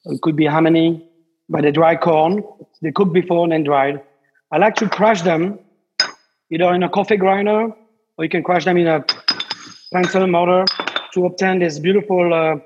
it 0.06 0.20
could 0.20 0.34
be 0.34 0.46
hominy, 0.46 1.08
but 1.48 1.62
they're 1.62 1.70
dry 1.70 1.94
corn. 1.94 2.42
They 2.82 2.90
cook 2.90 3.12
before 3.12 3.44
and 3.44 3.52
then 3.52 3.62
dried. 3.62 4.02
I 4.50 4.58
like 4.58 4.74
to 4.82 4.88
crush 4.88 5.22
them 5.22 5.60
either 6.50 6.74
in 6.74 6.82
a 6.82 6.88
coffee 6.88 7.18
grinder 7.18 7.68
or 8.18 8.24
you 8.24 8.28
can 8.28 8.42
crush 8.42 8.64
them 8.64 8.78
in 8.78 8.88
a 8.88 9.04
pestle 9.92 10.26
mortar 10.26 10.64
to 11.14 11.26
obtain 11.26 11.61
this 11.61 11.78
beautiful 11.78 12.35
uh, 12.35 12.56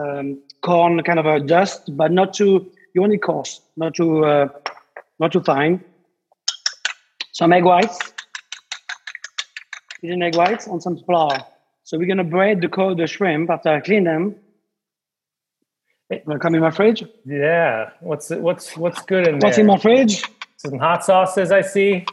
um, 0.00 0.40
corn 0.62 1.02
kind 1.02 1.18
of 1.18 1.26
a 1.26 1.40
dust, 1.40 1.96
but 1.96 2.10
not 2.10 2.34
too 2.34 2.70
you 2.94 3.02
only 3.02 3.18
coarse, 3.18 3.60
not 3.76 3.94
too 3.94 4.24
uh, 4.24 4.48
not 5.18 5.32
too 5.32 5.42
fine. 5.42 5.84
Some 7.32 7.52
egg 7.52 7.64
whites, 7.64 7.98
eaten 10.02 10.22
egg 10.22 10.36
whites, 10.36 10.66
and 10.66 10.82
some 10.82 10.98
flour. 10.98 11.44
So 11.84 11.98
we're 11.98 12.06
gonna 12.06 12.24
braid 12.24 12.60
the 12.60 12.68
co- 12.68 12.94
the 12.94 13.06
shrimp 13.06 13.50
after 13.50 13.70
I 13.70 13.80
clean 13.80 14.04
them. 14.04 14.36
Hey, 16.08 16.22
wanna 16.26 16.40
come 16.40 16.54
in 16.54 16.60
my 16.60 16.70
fridge? 16.70 17.04
Yeah. 17.26 17.90
What's 18.00 18.30
what's 18.30 18.76
what's 18.76 19.02
good 19.02 19.26
in 19.28 19.38
there? 19.38 19.48
What's 19.48 19.58
in 19.58 19.66
my 19.66 19.78
fridge? 19.78 20.22
Some 20.56 20.78
hot 20.78 21.04
sauces, 21.04 21.50
I 21.50 21.62
see. 21.62 22.06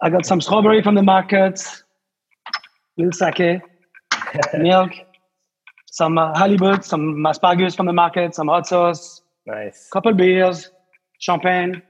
I 0.00 0.10
got 0.10 0.24
some 0.24 0.40
strawberry 0.40 0.80
from 0.80 0.94
the 0.94 1.02
market, 1.02 1.60
little 2.98 3.12
sake, 3.12 3.62
milk, 4.58 4.90
some 5.86 6.18
uh, 6.18 6.36
halibut, 6.36 6.84
some 6.84 7.24
asparagus 7.24 7.74
from 7.74 7.86
the 7.86 7.92
market, 7.92 8.34
some 8.34 8.48
hot 8.48 8.66
sauce, 8.66 9.22
Nice. 9.46 9.88
couple 9.90 10.12
beers, 10.12 10.70
champagne, 11.20 11.82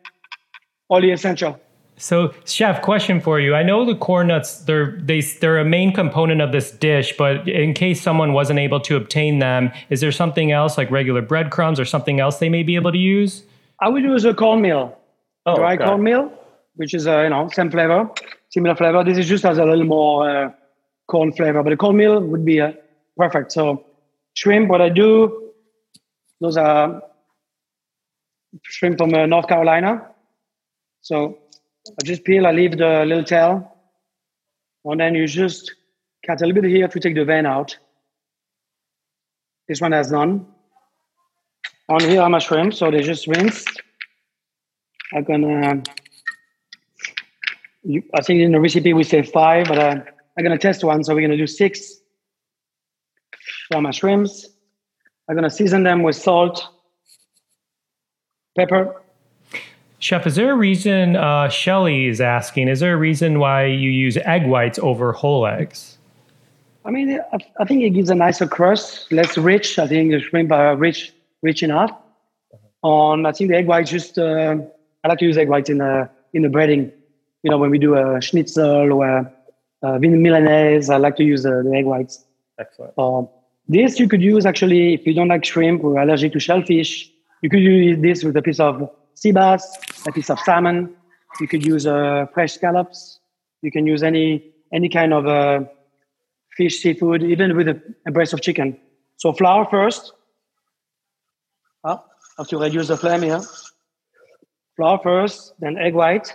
all 0.89 1.01
the 1.01 1.11
essential. 1.11 1.59
So, 2.01 2.33
chef, 2.45 2.81
question 2.83 3.21
for 3.21 3.41
you. 3.41 3.57
I 3.57 3.65
know 3.65 3.85
the 3.85 3.97
corn 3.97 4.29
nuts 4.29 4.61
they're 4.61 4.93
they 5.01 5.21
they're 5.21 5.59
a 5.59 5.65
main 5.65 5.93
component 5.93 6.41
of 6.41 6.53
this 6.53 6.71
dish, 6.71 7.17
but 7.19 7.49
in 7.49 7.75
case 7.75 8.01
someone 8.01 8.33
wasn't 8.33 8.61
able 8.61 8.79
to 8.81 8.95
obtain 8.95 9.41
them, 9.41 9.73
is 9.91 10.01
there 10.01 10.13
something 10.13 10.53
else 10.53 10.79
like 10.79 10.89
regular 10.93 11.23
breadcrumbs 11.23 11.81
or 11.81 11.85
something 11.85 12.21
else 12.21 12.39
they 12.39 12.49
may 12.49 12.63
be 12.63 12.77
able 12.77 12.93
to 12.93 12.99
use? 12.99 13.43
I 13.81 13.89
would 13.89 14.05
use 14.05 14.25
a 14.25 14.33
cornmeal, 14.33 14.97
Oh, 15.45 15.57
dry 15.57 15.75
okay. 15.75 15.85
cornmeal, 15.87 16.31
which 16.77 16.95
is 16.95 17.09
uh, 17.09 17.23
you 17.23 17.31
know 17.31 17.49
same 17.53 17.69
flavor, 17.69 18.09
similar 18.51 18.77
flavor. 18.77 19.03
This 19.03 19.19
is 19.19 19.27
just 19.29 19.43
has 19.43 19.59
a 19.59 19.65
little 19.65 19.85
more 19.85 20.31
uh, 20.31 20.51
corn 21.09 21.33
flavor, 21.33 21.63
but 21.63 21.71
the 21.71 21.77
cornmeal 21.77 22.21
would 22.21 22.45
be 22.45 22.61
uh, 22.61 22.73
perfect. 23.17 23.53
So 23.53 23.85
shrimp, 24.35 24.69
what 24.69 24.81
I 24.81 24.89
do, 24.91 25.53
those 26.41 26.57
are 26.57 27.03
shrimp 28.63 28.99
from 28.99 29.13
uh, 29.15 29.27
North 29.27 29.49
Carolina. 29.49 30.07
So 31.01 31.39
I 31.89 32.05
just 32.05 32.25
peel, 32.25 32.47
I 32.47 32.53
leave 32.53 32.77
the 32.77 33.05
little 33.07 33.25
tail, 33.25 33.77
and 34.85 35.01
then 35.01 35.15
you 35.15 35.27
just 35.27 35.75
cut 36.27 36.41
a 36.43 36.47
little 36.47 36.63
bit 36.63 36.71
here 36.71 36.87
to 36.89 37.01
take 37.01 37.15
the 37.15 37.25
vein 37.25 37.47
out. 37.47 37.77
This 39.67 39.81
one 39.81 39.93
has 39.93 40.13
none. 40.13 40.47
On 41.89 42.01
here 42.01 42.21
are 42.21 42.29
my 42.29 42.39
shrimp, 42.39 42.75
so 42.75 42.91
they 42.91 43.03
just 43.03 43.27
rinsed. 43.27 43.83
I'm 45.15 45.25
gonna. 45.25 45.83
I 48.15 48.21
think 48.21 48.41
in 48.41 48.53
the 48.53 48.61
recipe 48.61 48.93
we 48.93 49.05
say 49.05 49.23
five, 49.23 49.67
but 49.69 49.79
uh, 49.79 50.01
I'm 50.39 50.45
gonna 50.45 50.57
test 50.57 50.85
one, 50.85 51.03
so 51.03 51.17
we're 51.17 51.23
gonna 51.23 51.37
do 51.37 51.49
six 51.49 51.97
my 53.73 53.91
shrimps. 53.91 54.47
I'm 55.29 55.35
gonna 55.35 55.51
season 55.51 55.83
them 55.83 56.03
with 56.03 56.15
salt, 56.17 56.67
pepper. 58.57 59.03
Chef, 59.99 60.27
is 60.29 60.37
there 60.37 60.53
a 60.53 60.57
reason 60.57 61.17
uh, 61.17 61.49
Shelly 61.49 62.07
is 62.07 62.21
asking? 62.21 62.69
Is 62.69 62.79
there 62.81 62.95
a 62.95 62.97
reason 62.97 63.41
why 63.41 63.67
you 63.67 63.91
use 63.91 64.17
egg 64.19 64.47
whites 64.47 64.79
over 64.79 65.13
whole 65.13 65.45
eggs? 65.45 65.99
I 66.85 66.91
mean, 66.93 67.21
I, 67.33 67.39
I 67.61 67.65
think 67.65 67.83
it 67.83 67.91
gives 67.91 68.09
a 68.09 68.15
nicer 68.15 68.47
crust, 68.47 69.11
less 69.11 69.37
rich. 69.37 69.79
I 69.79 69.89
think 69.89 70.13
the 70.13 70.21
shrimp 70.21 70.53
are 70.53 70.77
rich, 70.77 71.13
rich 71.43 71.65
enough. 71.65 71.91
On, 72.83 73.27
I 73.27 73.33
think 73.33 73.51
the 73.51 73.57
egg 73.57 73.67
whites 73.67 73.91
just. 73.91 74.17
Uh, 74.17 74.57
I 75.03 75.09
like 75.09 75.19
to 75.19 75.25
use 75.25 75.37
egg 75.37 75.49
whites 75.49 75.69
in 75.69 75.79
the 75.79 76.09
in 76.33 76.43
the 76.43 76.49
breading. 76.49 76.93
You 77.43 77.51
know, 77.51 77.59
when 77.59 77.71
we 77.71 77.79
do 77.79 77.97
a 77.97 78.21
schnitzel 78.21 78.93
or 78.93 79.07
a, 79.07 79.33
a 79.83 79.99
milanese, 79.99 80.91
I 80.91 80.97
like 80.97 81.17
to 81.17 81.25
use 81.25 81.47
uh, 81.47 81.63
the 81.65 81.73
egg 81.75 81.87
whites. 81.87 82.25
Excellent. 82.59 82.99
Um, 82.99 83.29
this 83.69 84.01
you 84.01 84.09
could 84.09 84.23
use 84.23 84.47
actually 84.47 84.95
if 84.95 85.07
you 85.07 85.15
don't 85.15 85.29
like 85.29 85.45
shrimp 85.45 85.85
or 85.85 85.99
allergic 85.99 86.33
to 86.33 86.41
shellfish. 86.41 87.11
You 87.43 87.51
could 87.51 87.61
use 87.61 88.01
this 88.01 88.25
with 88.25 88.37
a 88.37 88.43
piece 88.43 88.61
of 88.61 88.91
sea 89.15 89.33
bass, 89.33 89.63
a 90.07 90.13
piece 90.13 90.31
of 90.31 90.41
salmon. 90.41 90.95
You 91.41 91.47
could 91.47 91.65
use 91.65 91.87
uh, 91.87 92.27
fresh 92.33 92.55
scallops. 92.55 93.21
You 93.63 93.71
can 93.71 93.87
use 93.87 94.03
any 94.03 94.53
any 94.73 94.89
kind 94.89 95.13
of 95.13 95.27
uh, 95.27 95.65
fish, 96.57 96.81
seafood, 96.81 97.23
even 97.23 97.57
with 97.57 97.69
a, 97.69 97.81
a 98.07 98.11
breast 98.11 98.33
of 98.33 98.41
chicken. 98.41 98.79
So 99.17 99.33
flour 99.33 99.67
first. 99.71 100.13
Ah, 101.85 102.03
have 102.39 102.49
to 102.49 102.59
reduce 102.59 102.89
the 102.89 102.97
flame 102.97 103.23
here. 103.23 103.41
Flour 104.77 104.99
first, 105.03 105.55
then 105.61 105.77
egg 105.79 105.95
white, 105.95 106.35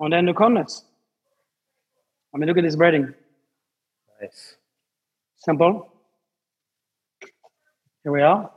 and 0.00 0.12
then 0.12 0.26
the 0.26 0.34
corn 0.34 0.54
nuts. 0.54 0.84
I 2.32 2.38
mean, 2.38 2.48
look 2.48 2.58
at 2.58 2.64
this 2.64 2.76
breading. 2.76 3.14
Nice. 4.20 4.56
Simple. 5.36 5.92
Here 8.02 8.12
we 8.12 8.22
are. 8.22 8.50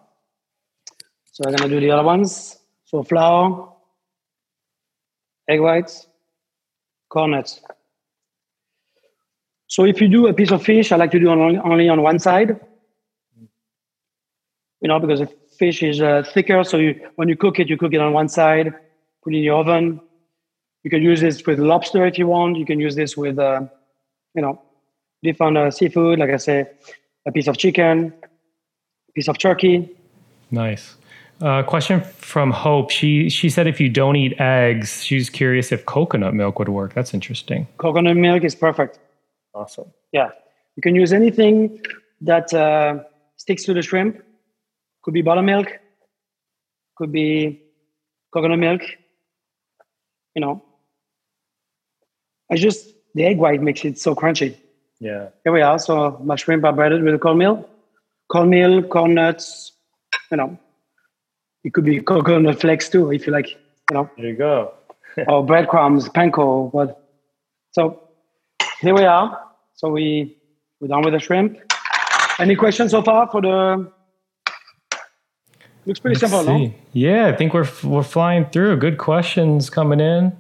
So 1.32 1.44
I'm 1.46 1.56
gonna 1.56 1.70
do 1.70 1.80
the 1.80 1.92
other 1.92 2.04
ones. 2.04 2.58
So 2.86 3.04
flour, 3.04 3.74
egg 5.50 5.60
whites, 5.60 6.08
corn 7.10 7.32
nuts. 7.32 7.62
So 9.68 9.86
if 9.86 10.00
you 10.00 10.08
do 10.08 10.28
a 10.28 10.34
piece 10.34 10.52
of 10.52 10.62
fish, 10.62 10.92
I 10.92 10.98
like 10.98 11.12
to 11.12 11.20
do 11.20 11.30
on, 11.30 11.58
only 11.58 11.90
on 11.90 12.04
one 12.04 12.20
side. 12.20 12.60
You 14.82 14.88
know, 14.88 15.00
because 15.00 15.22
the 15.22 15.30
fish 15.58 15.82
is 15.82 16.02
uh, 16.02 16.24
thicker, 16.34 16.64
so 16.64 16.78
you, 16.78 17.10
when 17.16 17.30
you 17.30 17.36
cook 17.36 17.60
it, 17.60 17.70
you 17.70 17.78
cook 17.78 17.94
it 17.94 18.02
on 18.02 18.14
one 18.14 18.30
side, 18.30 18.74
put 19.24 19.34
it 19.34 19.38
in 19.38 19.44
the 19.44 19.50
oven. 19.50 20.02
You 20.84 20.90
can 20.90 21.02
use 21.02 21.22
this 21.22 21.46
with 21.46 21.60
lobster 21.60 22.06
if 22.06 22.18
you 22.18 22.28
want. 22.28 22.58
You 22.58 22.66
can 22.66 22.80
use 22.80 22.96
this 22.96 23.16
with, 23.16 23.40
uh, 23.40 23.62
you 24.36 24.42
know, 24.42 24.62
different 25.24 25.58
uh, 25.58 25.72
seafood, 25.72 26.20
like 26.20 26.30
I 26.30 26.38
say, 26.38 26.66
a 27.26 27.32
piece 27.32 27.48
of 27.48 27.58
chicken, 27.58 28.14
a 28.24 29.12
piece 29.14 29.28
of 29.28 29.38
turkey. 29.38 29.90
Nice. 30.52 30.96
Uh, 31.42 31.64
question 31.64 32.02
from 32.02 32.52
Hope. 32.52 32.92
She 32.92 33.30
she 33.30 33.50
said 33.50 33.68
if 33.68 33.80
you 33.80 33.90
don't 33.90 34.16
eat 34.16 34.40
eggs, 34.40 35.04
she's 35.04 35.30
curious 35.30 35.72
if 35.72 35.86
coconut 35.86 36.34
milk 36.34 36.60
would 36.60 36.70
work. 36.70 36.94
That's 36.94 37.14
interesting. 37.14 37.68
Coconut 37.78 38.18
milk 38.18 38.44
is 38.44 38.56
perfect. 38.56 39.00
Awesome. 39.54 39.92
Yeah. 40.12 40.30
You 40.76 40.82
can 40.82 40.96
use 40.96 41.14
anything 41.14 41.82
that 42.22 42.54
uh, 42.54 43.04
sticks 43.38 43.64
to 43.66 43.74
the 43.74 43.82
shrimp. 43.82 44.22
Could 45.04 45.14
be 45.14 45.22
buttermilk, 45.22 45.68
could 46.96 47.12
be 47.12 47.62
coconut 48.34 48.60
milk. 48.60 48.82
You 50.36 50.42
know, 50.42 50.64
I 52.52 52.56
just, 52.56 52.88
the 53.16 53.26
egg 53.26 53.38
white 53.38 53.62
makes 53.62 53.84
it 53.86 53.98
so 54.00 54.16
crunchy. 54.16 54.58
Yeah. 55.00 55.30
Here 55.44 55.54
we 55.54 55.62
are. 55.62 55.80
So 55.80 56.20
my 56.24 56.36
shrimp 56.36 56.64
are 56.64 56.74
breaded 56.74 57.04
with 57.04 57.20
cornmeal, 57.20 57.70
cornmeal, 58.32 58.84
corn 58.84 59.16
nuts, 59.16 59.72
you 60.32 60.38
know. 60.38 60.58
It 61.64 61.74
could 61.74 61.86
be 61.86 62.00
coconut 62.02 62.60
flakes 62.60 62.90
too, 62.90 63.12
if 63.12 63.26
you 63.26 63.34
like, 63.34 63.50
you 63.50 63.94
know, 63.94 64.10
There 64.18 64.28
you 64.28 64.36
go. 64.36 64.74
or 65.28 65.46
breadcrumbs, 65.46 66.10
panko. 66.10 66.72
But 66.72 67.10
so 67.72 68.10
here 68.82 68.94
we 68.94 69.04
are. 69.04 69.40
So 69.76 69.90
we 69.90 70.38
we're 70.80 70.88
done 70.88 71.04
with 71.04 71.14
the 71.14 71.20
shrimp. 71.20 71.58
Any 72.40 72.56
questions 72.56 72.92
so 72.92 73.02
far 73.02 73.30
for 73.30 73.42
the? 73.42 73.92
Looks 75.86 76.00
pretty 76.00 76.20
simple, 76.20 76.44
no? 76.44 76.74
Yeah, 76.94 77.28
I 77.28 77.36
think 77.36 77.54
we're 77.54 77.68
we're 77.84 78.04
flying 78.04 78.46
through. 78.46 78.78
Good 78.78 78.98
questions 78.98 79.70
coming 79.70 80.00
in. 80.00 80.36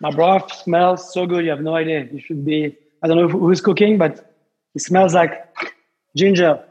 My 0.00 0.10
broth 0.10 0.52
smells 0.52 1.12
so 1.12 1.26
good. 1.26 1.44
You 1.44 1.50
have 1.50 1.60
no 1.60 1.76
idea. 1.76 2.08
You 2.10 2.20
should 2.20 2.44
be. 2.44 2.76
I 3.02 3.08
don't 3.08 3.16
know 3.16 3.28
who's 3.28 3.60
cooking, 3.60 3.98
but 3.98 4.34
it 4.74 4.80
smells 4.80 5.14
like 5.14 5.32
ginger, 6.16 6.62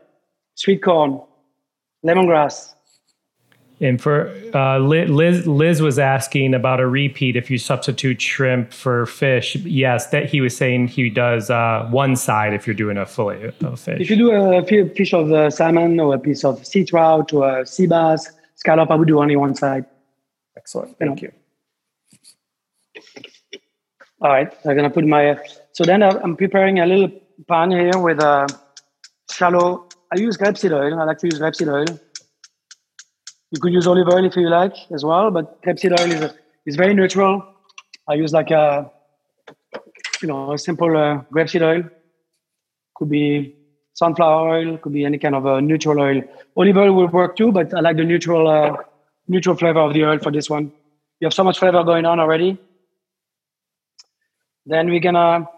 sweet 0.56 0.84
corn, 0.84 1.22
lemongrass. 2.06 2.74
And 3.82 4.02
for 4.02 4.30
uh, 4.54 4.78
Liz, 4.80 5.48
Liz 5.48 5.82
was 5.82 5.98
asking 5.98 6.54
about 6.54 6.82
a 6.82 6.88
repeat 6.88 7.38
if 7.38 7.50
you 7.50 7.58
substitute 7.58 8.22
shrimp 8.22 8.74
for 8.74 9.06
fish. 9.06 9.56
Yes, 9.56 10.08
that 10.08 10.30
he 10.30 10.42
was 10.42 10.56
saying 10.56 10.90
he 10.90 11.10
does 11.10 11.50
uh, 11.50 11.88
one 11.90 12.18
side 12.18 12.54
if 12.54 12.68
you're 12.68 12.74
doing 12.74 12.98
a 12.98 13.06
fillet 13.06 13.54
of 13.62 13.80
fish. 13.80 14.02
If 14.02 14.10
you 14.10 14.18
do 14.18 14.32
a 14.32 14.66
fish 14.66 15.14
of 15.14 15.32
uh, 15.32 15.50
salmon 15.50 15.98
or 16.00 16.16
a 16.16 16.20
piece 16.20 16.44
of 16.44 16.66
sea 16.66 16.84
trout 16.84 17.32
or 17.32 17.60
a 17.60 17.66
sea 17.66 17.88
bass, 17.88 18.30
scallop, 18.56 18.92
I 18.92 18.96
would 18.96 19.08
do 19.08 19.20
only 19.20 19.38
one 19.38 19.56
side. 19.56 19.86
Excellent. 20.58 21.00
Thank 21.00 21.22
you. 21.22 21.30
you. 21.30 21.34
All 24.22 24.30
right, 24.30 24.54
I'm 24.66 24.76
gonna 24.76 24.90
put 24.90 25.06
my. 25.06 25.40
So 25.74 25.84
then 25.84 26.04
I'm 26.04 26.36
preparing 26.36 26.80
a 26.80 26.86
little 26.86 27.10
pan 27.48 27.72
here 27.72 27.98
with 27.98 28.20
a 28.22 28.48
shallow. 29.32 29.88
I 30.12 30.20
use 30.20 30.38
grapeseed 30.38 30.72
oil. 30.72 31.00
I 31.00 31.04
like 31.06 31.20
to 31.20 31.28
use 31.28 31.40
grapeseed 31.40 31.72
oil 31.72 32.00
you 33.52 33.60
could 33.60 33.74
use 33.74 33.88
olive 33.88 34.08
oil 34.08 34.26
if 34.26 34.36
you 34.36 34.50
like 34.50 34.76
as 34.92 35.04
well, 35.04 35.32
but 35.32 35.62
grapeseed 35.64 36.00
oil 36.00 36.12
is, 36.12 36.34
is 36.66 36.76
very 36.76 36.94
neutral. 36.94 37.44
I 38.08 38.14
use 38.14 38.32
like 38.32 38.52
a, 38.52 38.92
you 40.22 40.28
know, 40.28 40.54
a 40.54 40.58
simple 40.58 40.96
uh, 40.96 41.22
grapeseed 41.34 41.62
oil. 41.62 41.84
Could 42.96 43.10
be 43.10 43.56
sunflower 43.94 44.50
oil, 44.50 44.78
could 44.78 44.94
be 44.94 45.06
any 45.06 45.18
kind 45.18 45.36
of 45.36 45.46
a 45.46 45.62
neutral 45.62 46.00
oil. 46.00 46.22
Olive 46.56 46.78
oil 46.78 46.94
will 46.94 47.08
work 47.08 47.36
too, 47.36 47.52
but 47.52 47.74
I 47.74 47.80
like 47.80 47.98
the 47.98 48.04
neutral, 48.04 48.48
uh, 48.48 48.78
neutral 49.28 49.56
flavor 49.56 49.80
of 49.80 49.94
the 49.94 50.06
oil 50.06 50.20
for 50.20 50.32
this 50.32 50.50
one. 50.50 50.72
You 51.20 51.26
have 51.26 51.34
so 51.34 51.44
much 51.44 51.60
flavor 51.60 51.84
going 51.84 52.06
on 52.06 52.20
already. 52.20 52.58
Then 54.70 54.92
we're 54.92 55.00
gonna 55.00 55.50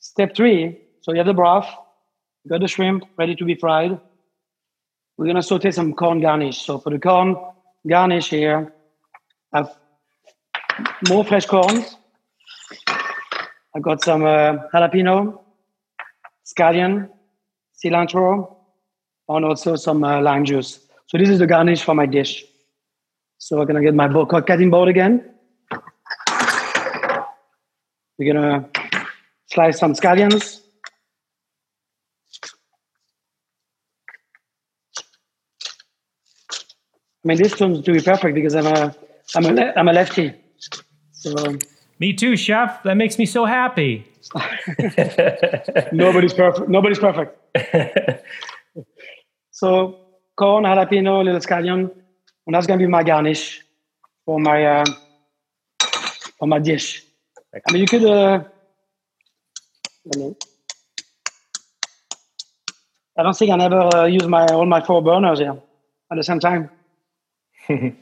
step 0.00 0.34
three. 0.34 0.76
So 1.02 1.12
you 1.12 1.18
have 1.18 1.26
the 1.26 1.34
broth, 1.34 1.68
you 2.42 2.48
got 2.48 2.60
the 2.60 2.66
shrimp 2.66 3.04
ready 3.16 3.36
to 3.36 3.44
be 3.44 3.54
fried. 3.54 3.98
We're 5.16 5.26
gonna 5.26 5.42
saute 5.42 5.70
some 5.70 5.92
corn 5.94 6.20
garnish. 6.20 6.58
So 6.66 6.78
for 6.78 6.90
the 6.90 6.98
corn 6.98 7.36
garnish 7.88 8.28
here, 8.30 8.72
I 9.52 9.58
have 9.58 9.76
more 11.08 11.24
fresh 11.24 11.46
corns. 11.46 11.96
I've 13.76 13.82
got 13.82 14.02
some 14.02 14.24
uh, 14.24 14.68
jalapeno, 14.74 15.38
scallion, 16.44 17.08
cilantro, 17.78 18.56
and 19.28 19.44
also 19.44 19.76
some 19.76 20.02
uh, 20.02 20.20
lime 20.20 20.44
juice. 20.44 20.80
So 21.06 21.18
this 21.18 21.28
is 21.28 21.38
the 21.38 21.46
garnish 21.46 21.84
for 21.84 21.94
my 21.94 22.06
dish. 22.06 22.44
So 23.38 23.60
I'm 23.60 23.66
gonna 23.68 23.80
get 23.80 23.94
my 23.94 24.08
cutting 24.26 24.70
board 24.70 24.88
again. 24.88 25.34
We're 28.20 28.34
gonna 28.34 28.68
slice 29.46 29.78
some 29.78 29.94
scallions. 29.94 30.60
I 37.24 37.28
mean, 37.28 37.38
this 37.38 37.56
turns 37.56 37.80
to 37.80 37.92
be 37.92 38.02
perfect 38.02 38.34
because 38.34 38.54
I'm 38.54 38.66
a 38.66 38.94
I'm 39.34 39.46
a 39.46 39.72
I'm 39.74 39.88
a 39.88 39.92
lefty. 39.94 40.34
So 41.12 41.56
me 41.98 42.12
too, 42.12 42.36
chef. 42.36 42.82
That 42.82 42.98
makes 42.98 43.18
me 43.18 43.24
so 43.24 43.46
happy. 43.46 44.06
Nobody's 45.90 46.34
perfect. 46.34 46.68
Nobody's 46.68 46.98
perfect. 47.06 47.38
so 49.50 49.98
corn, 50.36 50.64
jalapeno, 50.64 51.24
little 51.24 51.40
scallion, 51.40 51.90
and 52.46 52.54
that's 52.54 52.66
gonna 52.66 52.76
be 52.76 52.86
my 52.86 53.02
garnish 53.02 53.62
for 54.26 54.38
my 54.38 54.66
uh, 54.66 54.84
for 56.38 56.46
my 56.46 56.58
dish. 56.58 57.06
I 57.54 57.72
mean, 57.72 57.82
you 57.82 57.86
could. 57.86 58.04
Uh, 58.04 58.44
I 63.18 63.22
don't 63.22 63.36
think 63.36 63.50
I 63.50 63.56
never 63.56 63.94
uh, 63.94 64.04
use 64.06 64.26
my 64.26 64.46
all 64.46 64.66
my 64.66 64.80
four 64.80 65.02
burners 65.02 65.40
here 65.40 65.60
at 66.10 66.16
the 66.16 66.24
same 66.24 66.40
time 66.40 66.70
there 67.70 67.94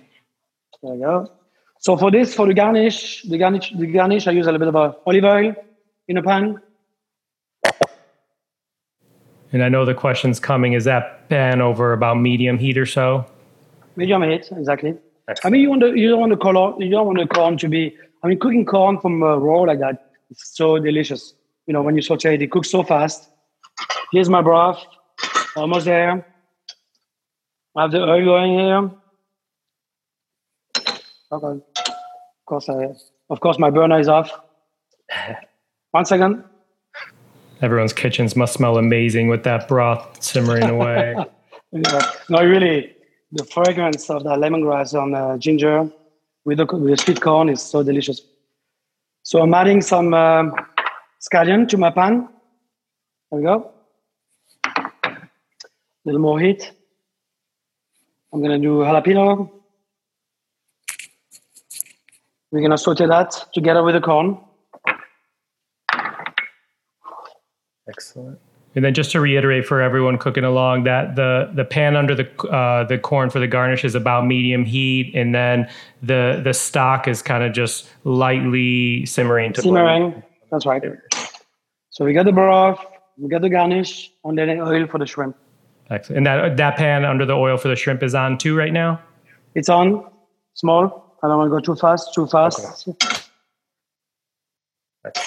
you 0.82 1.00
go. 1.00 1.30
So 1.80 1.96
for 1.96 2.10
this, 2.10 2.34
for 2.34 2.46
the 2.46 2.54
garnish, 2.54 3.22
the 3.22 3.38
garnish, 3.38 3.72
the 3.76 3.86
garnish, 3.86 4.26
I 4.26 4.32
use 4.32 4.46
a 4.46 4.52
little 4.52 4.72
bit 4.72 4.74
of 4.74 4.96
olive 5.06 5.24
oil 5.24 5.54
in 6.08 6.16
a 6.16 6.22
pan. 6.22 6.60
And 9.52 9.62
I 9.62 9.68
know 9.68 9.84
the 9.84 9.94
question's 9.94 10.40
coming. 10.40 10.72
Is 10.72 10.84
that 10.84 11.28
pan 11.28 11.60
over 11.60 11.92
about 11.92 12.18
medium 12.18 12.58
heat 12.58 12.76
or 12.76 12.86
so? 12.86 13.26
Medium 13.96 14.22
heat, 14.22 14.48
exactly. 14.50 14.96
Excellent. 15.28 15.44
I 15.44 15.50
mean, 15.50 15.60
you 15.60 15.70
want 15.70 15.82
the, 15.82 15.90
you 15.92 16.08
don't 16.08 16.20
want 16.20 16.32
the 16.32 16.38
color, 16.38 16.74
you 16.82 16.90
don't 16.90 17.06
want 17.06 17.18
the 17.18 17.26
corn 17.26 17.56
to 17.58 17.68
be. 17.68 17.96
I 18.22 18.28
mean, 18.28 18.38
cooking 18.38 18.64
corn 18.64 18.98
from 19.00 19.22
uh, 19.22 19.36
raw 19.36 19.60
like 19.62 19.78
that, 19.80 20.10
it's 20.30 20.56
so 20.56 20.78
delicious. 20.78 21.34
You 21.66 21.72
know, 21.74 21.82
when 21.82 21.94
you 21.94 22.02
saute 22.02 22.34
it, 22.34 22.42
it 22.42 22.50
cooks 22.50 22.70
so 22.70 22.82
fast. 22.82 23.28
Here's 24.12 24.28
my 24.28 24.42
broth, 24.42 24.84
almost 25.56 25.84
there. 25.84 26.26
I 27.76 27.82
have 27.82 27.92
the 27.92 28.02
oil 28.02 28.24
going 28.24 28.58
here. 28.58 28.90
Okay. 31.30 31.62
Of 31.78 32.46
course, 32.46 32.68
I, 32.68 32.88
of 33.30 33.40
course, 33.40 33.58
my 33.58 33.70
burner 33.70 34.00
is 34.00 34.08
off. 34.08 34.32
One 35.90 36.04
second. 36.04 36.44
Everyone's 37.60 37.92
kitchens 37.92 38.36
must 38.36 38.54
smell 38.54 38.78
amazing 38.78 39.28
with 39.28 39.42
that 39.44 39.68
broth 39.68 40.22
simmering 40.22 40.64
away. 40.70 41.14
yeah. 41.72 42.10
No, 42.28 42.44
really, 42.44 42.94
the 43.32 43.44
fragrance 43.44 44.08
of 44.10 44.24
the 44.24 44.30
lemongrass 44.30 44.94
on 45.00 45.10
the 45.10 45.36
ginger 45.38 45.90
with 46.48 46.56
the, 46.56 46.64
the 46.64 46.96
sweet 46.96 47.20
corn 47.20 47.50
is 47.50 47.60
so 47.60 47.82
delicious. 47.82 48.22
So 49.22 49.42
I'm 49.42 49.52
adding 49.52 49.82
some 49.82 50.14
um, 50.14 50.54
scallion 51.20 51.68
to 51.68 51.76
my 51.76 51.90
pan. 51.90 52.26
There 53.30 53.38
we 53.38 53.42
go. 53.42 53.70
A 54.64 55.20
little 56.06 56.22
more 56.22 56.40
heat. 56.40 56.72
I'm 58.32 58.40
gonna 58.40 58.58
do 58.58 58.78
jalapeno. 58.78 59.50
We're 62.50 62.62
gonna 62.62 62.78
saute 62.78 63.06
that 63.06 63.48
together 63.52 63.82
with 63.82 63.94
the 63.96 64.00
corn. 64.00 64.38
Excellent. 67.86 68.38
And 68.74 68.84
then 68.84 68.94
just 68.94 69.10
to 69.12 69.20
reiterate 69.20 69.66
for 69.66 69.80
everyone 69.80 70.18
cooking 70.18 70.44
along 70.44 70.84
that 70.84 71.16
the 71.16 71.50
the 71.54 71.64
pan 71.64 71.96
under 71.96 72.14
the 72.14 72.28
uh, 72.48 72.84
the 72.84 72.98
corn 72.98 73.30
for 73.30 73.40
the 73.40 73.46
garnish 73.46 73.84
is 73.84 73.94
about 73.94 74.26
medium 74.26 74.64
heat, 74.64 75.12
and 75.14 75.34
then 75.34 75.68
the 76.02 76.40
the 76.44 76.52
stock 76.52 77.08
is 77.08 77.22
kind 77.22 77.42
of 77.42 77.52
just 77.52 77.88
lightly 78.04 79.04
simmering 79.06 79.52
to 79.54 79.62
simmering. 79.62 80.22
That's 80.50 80.66
right. 80.66 80.82
So 81.90 82.04
we 82.04 82.12
got 82.12 82.26
the 82.26 82.32
broth, 82.32 82.84
we 83.16 83.28
got 83.28 83.40
the 83.40 83.48
garnish, 83.48 84.12
and 84.24 84.38
then 84.38 84.48
the 84.48 84.62
oil 84.62 84.86
for 84.86 84.98
the 84.98 85.06
shrimp. 85.06 85.36
Excellent. 85.90 86.18
And 86.18 86.26
that 86.26 86.56
that 86.58 86.76
pan 86.76 87.04
under 87.04 87.24
the 87.24 87.34
oil 87.34 87.56
for 87.56 87.68
the 87.68 87.76
shrimp 87.76 88.02
is 88.02 88.14
on 88.14 88.38
too 88.38 88.56
right 88.56 88.72
now. 88.72 89.00
It's 89.54 89.68
on, 89.68 90.06
small. 90.54 91.16
I 91.22 91.26
don't 91.26 91.38
want 91.38 91.50
to 91.50 91.56
go 91.56 91.60
too 91.60 91.74
fast, 91.74 92.14
too 92.14 92.26
fast. 92.28 92.86
Okay. 92.86 93.16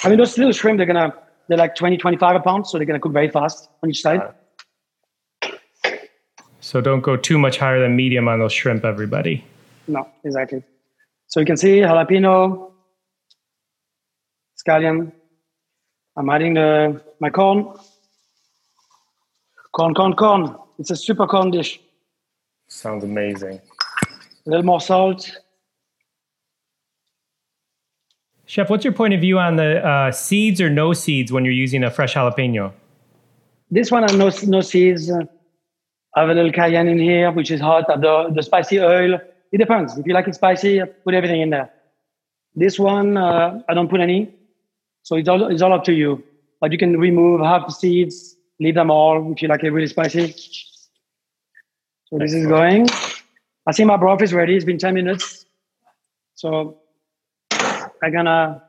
I 0.04 0.08
mean, 0.08 0.18
those 0.18 0.38
little 0.38 0.52
shrimp, 0.52 0.78
they're 0.78 0.86
gonna, 0.86 1.12
they're 1.48 1.58
like 1.58 1.74
20, 1.74 1.96
25 1.96 2.36
a 2.36 2.40
pound, 2.40 2.66
so 2.66 2.78
they're 2.78 2.86
gonna 2.86 3.00
cook 3.00 3.12
very 3.12 3.30
fast 3.30 3.68
on 3.82 3.90
each 3.90 4.02
side. 4.02 4.20
So 6.60 6.80
don't 6.80 7.00
go 7.00 7.16
too 7.16 7.38
much 7.38 7.58
higher 7.58 7.80
than 7.80 7.96
medium 7.96 8.28
on 8.28 8.38
those 8.38 8.52
shrimp, 8.52 8.84
everybody. 8.84 9.44
No, 9.88 10.08
exactly. 10.24 10.62
So 11.26 11.40
you 11.40 11.46
can 11.46 11.56
see 11.56 11.80
jalapeno, 11.80 12.72
scallion. 14.56 15.12
I'm 16.16 16.30
adding 16.30 16.54
the 16.54 17.02
my 17.20 17.30
corn. 17.30 17.74
Corn, 19.72 19.94
corn, 19.94 20.14
corn. 20.14 20.56
It's 20.78 20.90
a 20.90 20.96
super 20.96 21.26
corn 21.26 21.50
dish. 21.50 21.80
Sounds 22.68 23.02
amazing. 23.04 23.60
A 24.46 24.50
little 24.50 24.64
more 24.64 24.80
salt. 24.80 25.30
Chef, 28.46 28.68
what's 28.68 28.84
your 28.84 28.92
point 28.92 29.14
of 29.14 29.20
view 29.20 29.38
on 29.38 29.56
the 29.56 29.86
uh, 29.86 30.12
seeds 30.12 30.60
or 30.60 30.68
no 30.68 30.92
seeds 30.92 31.32
when 31.32 31.44
you're 31.44 31.54
using 31.54 31.84
a 31.84 31.90
fresh 31.90 32.14
jalapeno? 32.14 32.72
This 33.70 33.90
one, 33.90 34.04
I 34.04 34.14
no, 34.14 34.30
no 34.46 34.60
seeds. 34.60 35.10
I 35.10 36.20
have 36.20 36.28
a 36.28 36.34
little 36.34 36.52
cayenne 36.52 36.88
in 36.88 36.98
here, 36.98 37.30
which 37.30 37.50
is 37.50 37.60
hot. 37.60 37.86
The, 37.86 38.30
the 38.34 38.42
spicy 38.42 38.80
oil. 38.80 39.18
It 39.50 39.58
depends. 39.58 39.96
If 39.96 40.06
you 40.06 40.12
like 40.12 40.28
it 40.28 40.34
spicy, 40.34 40.82
put 41.04 41.14
everything 41.14 41.40
in 41.40 41.50
there. 41.50 41.70
This 42.54 42.78
one, 42.78 43.16
uh, 43.16 43.62
I 43.68 43.74
don't 43.74 43.88
put 43.88 44.00
any. 44.00 44.34
So 45.02 45.16
it's 45.16 45.28
all, 45.28 45.50
it's 45.50 45.62
all 45.62 45.72
up 45.72 45.84
to 45.84 45.92
you. 45.92 46.22
But 46.60 46.72
you 46.72 46.78
can 46.78 46.98
remove 46.98 47.40
half 47.40 47.66
the 47.66 47.72
seeds, 47.72 48.36
leave 48.60 48.74
them 48.74 48.90
all 48.90 49.32
if 49.32 49.40
you 49.40 49.48
like 49.48 49.64
it 49.64 49.70
really 49.70 49.86
spicy. 49.86 50.34
So 52.06 52.18
this 52.18 52.34
is 52.34 52.46
going. 52.46 52.88
I 53.66 53.72
see 53.72 53.84
my 53.84 53.96
broth 53.96 54.22
is 54.22 54.34
ready. 54.34 54.54
It's 54.54 54.64
been 54.64 54.78
10 54.78 54.94
minutes. 54.94 55.46
So 56.34 56.81
I'm 58.02 58.12
gonna 58.12 58.62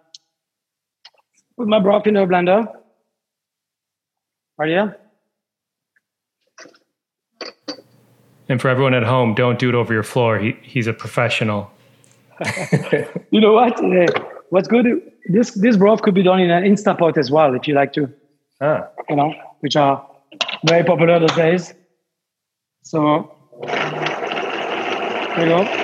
put 1.57 1.67
my 1.67 1.79
broth 1.79 2.07
in 2.07 2.15
a 2.17 2.27
blender. 2.27 2.71
Right 4.57 4.69
here. 4.69 4.97
And 8.49 8.61
for 8.61 8.69
everyone 8.69 8.93
at 8.93 9.03
home, 9.03 9.33
don't 9.33 9.57
do 9.57 9.69
it 9.69 9.75
over 9.75 9.93
your 9.93 10.03
floor. 10.03 10.37
He, 10.37 10.55
he's 10.61 10.85
a 10.85 10.93
professional. 10.93 11.71
you 13.31 13.41
know 13.41 13.53
what? 13.53 13.79
What's 14.49 14.67
good? 14.67 14.85
This 15.25 15.51
this 15.51 15.77
broth 15.77 16.01
could 16.01 16.13
be 16.13 16.23
done 16.23 16.39
in 16.39 16.51
an 16.51 16.63
Instapot 16.63 17.17
as 17.17 17.31
well, 17.31 17.55
if 17.55 17.67
you 17.67 17.73
like 17.73 17.93
to. 17.93 18.11
Ah. 18.61 18.87
You 19.09 19.15
know, 19.15 19.33
which 19.61 19.75
are 19.75 20.05
very 20.65 20.83
popular 20.83 21.19
these 21.19 21.35
days. 21.35 21.73
So 22.83 23.33
There 25.35 25.47
you 25.47 25.65
go. 25.65 25.82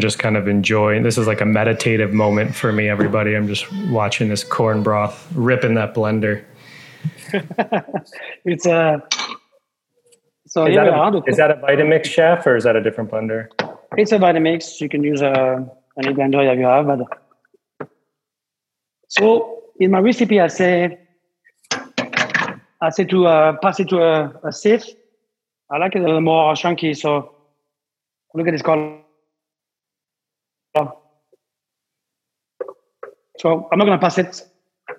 Just 0.00 0.18
kind 0.18 0.36
of 0.36 0.48
enjoying. 0.48 1.02
This 1.02 1.18
is 1.18 1.26
like 1.26 1.40
a 1.40 1.46
meditative 1.46 2.12
moment 2.12 2.54
for 2.54 2.72
me. 2.72 2.88
Everybody, 2.88 3.34
I'm 3.34 3.46
just 3.46 3.70
watching 3.88 4.28
this 4.28 4.42
corn 4.42 4.82
broth 4.82 5.30
rip 5.34 5.64
in 5.64 5.74
that 5.74 5.94
blender. 5.94 6.44
it's 8.44 8.66
a. 8.66 9.02
So 10.46 10.66
Is 10.66 10.74
that, 10.74 10.88
a, 10.88 11.22
is 11.28 11.36
that 11.36 11.50
a 11.52 11.54
Vitamix 11.54 12.06
chef 12.06 12.44
or 12.44 12.56
is 12.56 12.64
that 12.64 12.74
a 12.74 12.82
different 12.82 13.10
blender? 13.10 13.46
It's 13.96 14.10
a 14.10 14.18
Vitamix. 14.18 14.80
You 14.80 14.88
can 14.88 15.04
use 15.04 15.22
a 15.22 15.70
any 16.02 16.12
blender 16.12 16.42
you 16.56 16.64
have. 16.64 16.86
But 16.86 17.88
so 19.08 19.62
in 19.78 19.90
my 19.90 20.00
recipe, 20.00 20.40
I 20.40 20.48
say 20.48 20.98
I 22.82 22.90
say 22.90 23.04
to 23.04 23.26
uh, 23.26 23.56
pass 23.62 23.78
it 23.78 23.88
to 23.90 24.02
a, 24.02 24.32
a 24.42 24.52
sieve. 24.52 24.84
I 25.70 25.78
like 25.78 25.94
it 25.94 26.00
a 26.00 26.04
little 26.04 26.20
more 26.20 26.56
chunky. 26.56 26.94
So 26.94 27.34
look 28.34 28.48
at 28.48 28.52
this 28.52 28.62
color. 28.62 28.98
So 33.38 33.68
I'm 33.72 33.78
not 33.78 33.86
gonna 33.86 33.98
pass 33.98 34.18
it. 34.18 34.42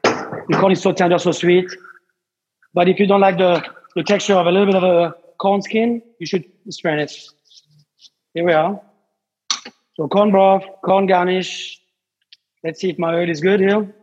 The 0.04 0.58
corn 0.60 0.72
is 0.72 0.82
so 0.82 0.92
tender, 0.92 1.18
so 1.20 1.32
sweet. 1.32 1.70
But 2.74 2.90
if 2.90 3.00
you 3.00 3.06
don't 3.06 3.22
like 3.22 3.38
the, 3.38 3.64
the 3.96 4.04
texture 4.04 4.36
of 4.36 4.48
a 4.48 4.52
little 4.52 4.66
bit 4.66 4.76
of 4.76 4.84
a 4.84 5.14
corn 5.38 5.62
skin, 5.62 6.02
you 6.20 6.26
should 6.26 6.46
strain 6.70 7.00
it. 7.00 7.12
Here 8.34 8.46
we 8.46 8.54
are. 8.54 8.82
So 9.96 10.08
corn 10.08 10.32
broth, 10.32 10.64
corn 10.84 11.06
garnish. 11.06 11.80
Let's 12.64 12.80
see 12.80 12.90
if 12.90 12.98
my 12.98 13.14
oil 13.14 13.30
is 13.30 13.42
good 13.42 13.60
here. 13.60 13.94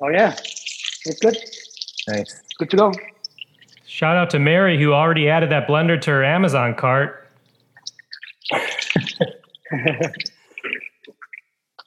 Oh 0.00 0.08
yeah, 0.08 0.32
it's 1.06 1.20
good. 1.20 1.36
Nice. 2.08 2.42
Good 2.58 2.70
to 2.70 2.76
go. 2.76 2.92
Shout 3.86 4.16
out 4.16 4.30
to 4.30 4.38
Mary 4.38 4.78
who 4.78 4.92
already 4.92 5.28
added 5.28 5.50
that 5.50 5.68
blender 5.68 6.00
to 6.00 6.10
her 6.10 6.24
Amazon 6.24 6.74
cart. 6.74 7.23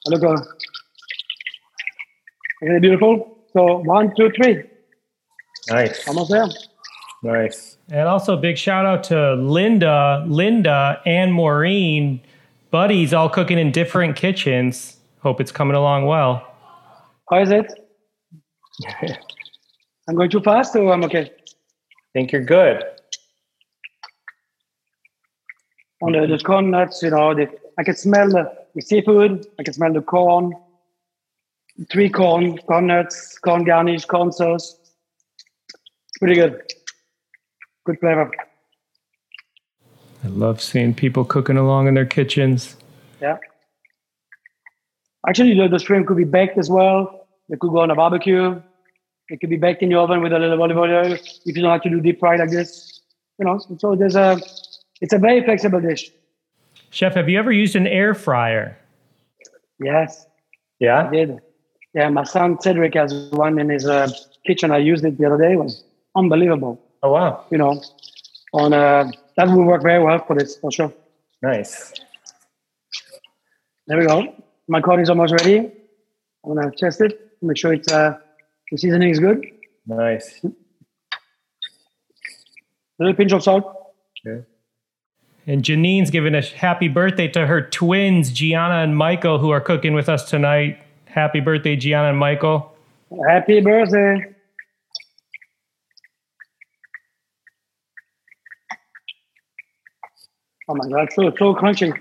Look, 0.07 0.23
isn't 2.63 2.75
it 2.75 2.81
beautiful? 2.81 3.37
So 3.53 3.77
one, 3.77 4.13
two, 4.15 4.31
three, 4.35 4.63
Nice. 5.69 6.07
almost 6.07 6.31
there. 6.31 6.45
Nice. 7.23 7.77
And 7.89 8.07
also 8.07 8.33
a 8.35 8.37
big 8.37 8.57
shout 8.57 8.85
out 8.85 9.03
to 9.05 9.33
Linda, 9.35 10.23
Linda, 10.27 11.01
and 11.05 11.33
Maureen, 11.33 12.21
buddies, 12.71 13.13
all 13.13 13.29
cooking 13.29 13.57
in 13.57 13.71
different 13.71 14.15
kitchens. 14.15 14.97
Hope 15.21 15.41
it's 15.41 15.51
coming 15.51 15.75
along 15.75 16.05
well. 16.05 16.45
How 17.29 17.41
is 17.41 17.51
it? 17.51 17.71
I'm 20.07 20.15
going 20.15 20.29
too 20.29 20.41
fast, 20.41 20.75
or 20.75 20.93
I'm 20.93 21.03
okay? 21.05 21.31
Think 22.13 22.31
you're 22.31 22.43
good. 22.45 22.83
On 26.01 26.11
the, 26.11 26.27
the 26.27 26.37
corn 26.43 26.69
nuts, 26.71 27.01
you 27.01 27.09
know, 27.09 27.33
the, 27.33 27.47
I 27.77 27.83
can 27.83 27.95
smell 27.95 28.29
the, 28.29 28.81
seafood. 28.81 29.45
I 29.59 29.63
can 29.63 29.73
smell 29.73 29.93
the 29.93 30.01
corn. 30.01 30.53
Three 31.91 32.09
corn, 32.09 32.57
corn 32.59 32.87
nuts, 32.87 33.37
corn 33.37 33.63
garnish, 33.63 34.05
corn 34.05 34.31
sauce. 34.31 34.75
Pretty 36.19 36.35
good. 36.35 36.61
Good 37.85 37.99
flavor. 37.99 38.31
I 40.23 40.27
love 40.27 40.61
seeing 40.61 40.95
people 40.95 41.23
cooking 41.23 41.57
along 41.57 41.87
in 41.87 41.93
their 41.93 42.05
kitchens. 42.05 42.75
Yeah. 43.21 43.37
Actually, 45.27 45.53
the, 45.53 45.67
the 45.67 45.79
shrimp 45.79 46.07
could 46.07 46.17
be 46.17 46.23
baked 46.23 46.57
as 46.57 46.69
well. 46.69 47.27
They 47.49 47.57
could 47.57 47.71
go 47.71 47.79
on 47.79 47.91
a 47.91 47.95
barbecue. 47.95 48.59
It 49.29 49.39
could 49.39 49.49
be 49.49 49.57
baked 49.57 49.83
in 49.83 49.89
the 49.89 49.95
oven 49.95 50.21
with 50.21 50.33
a 50.33 50.39
little 50.39 50.61
olive 50.61 50.77
oil 50.77 51.13
if 51.13 51.45
you 51.45 51.53
don't 51.53 51.63
like 51.63 51.83
to 51.83 51.89
do 51.89 52.01
deep 52.01 52.19
fry 52.19 52.37
like 52.37 52.49
this. 52.49 53.01
You 53.37 53.45
know, 53.45 53.59
so 53.77 53.95
there's 53.95 54.15
a, 54.15 54.39
it's 54.99 55.13
a 55.13 55.19
very 55.19 55.43
flexible 55.43 55.79
dish. 55.79 56.11
Chef, 56.89 57.13
have 57.15 57.29
you 57.29 57.37
ever 57.39 57.51
used 57.51 57.75
an 57.75 57.87
air 57.87 58.13
fryer? 58.13 58.77
Yes, 59.79 60.25
I 60.25 60.29
Yeah. 60.79 61.09
did. 61.11 61.39
Yeah, 61.93 62.09
my 62.09 62.23
son 62.23 62.59
Cedric 62.61 62.93
has 62.95 63.13
one 63.31 63.59
in 63.59 63.69
his 63.69 63.85
uh, 63.87 64.07
kitchen. 64.45 64.71
I 64.71 64.77
used 64.77 65.03
it 65.05 65.17
the 65.17 65.25
other 65.25 65.37
day. 65.37 65.53
It 65.53 65.57
was 65.57 65.83
unbelievable. 66.15 66.79
Oh 67.03 67.11
wow. 67.11 67.45
You 67.51 67.57
know, 67.57 67.81
on 68.53 68.73
uh, 68.73 69.11
that 69.35 69.47
will 69.47 69.63
work 69.63 69.81
very 69.83 70.03
well 70.03 70.19
for 70.25 70.35
this 70.35 70.57
for 70.57 70.71
sure. 70.71 70.93
Nice. 71.41 71.93
There 73.87 73.97
we 73.97 74.05
go. 74.05 74.33
My 74.67 74.81
corn 74.81 74.99
is 74.99 75.09
almost 75.09 75.33
ready. 75.33 75.57
I'm 76.43 76.55
gonna 76.55 76.71
test 76.71 77.01
it. 77.01 77.31
Make 77.41 77.57
sure 77.57 77.73
it's 77.73 77.91
uh, 77.91 78.17
the 78.71 78.77
seasoning 78.77 79.09
is 79.09 79.19
good. 79.19 79.45
Nice. 79.85 80.43
A 80.43 80.49
little 82.99 83.15
pinch 83.15 83.31
of 83.31 83.43
salt. 83.43 83.65
And 85.49 85.63
Janine's 85.63 86.11
giving 86.11 86.35
a 86.35 86.41
happy 86.41 86.89
birthday 86.89 87.29
to 87.29 87.47
her 87.47 87.61
twins, 87.61 88.33
Gianna 88.33 88.83
and 88.83 88.97
Michael, 88.97 89.39
who 89.39 89.49
are 89.51 89.61
cooking 89.61 89.93
with 89.93 90.09
us 90.09 90.29
tonight. 90.29 90.77
Happy 91.05 91.39
birthday, 91.39 91.77
Gianna 91.77 92.09
and 92.09 92.17
Michael. 92.17 92.75
Happy 93.29 93.61
birthday. 93.61 94.35
Oh 100.67 100.75
my 100.75 100.89
god, 100.89 101.07
so 101.13 101.31
so 101.39 101.55
crunchy. 101.55 101.97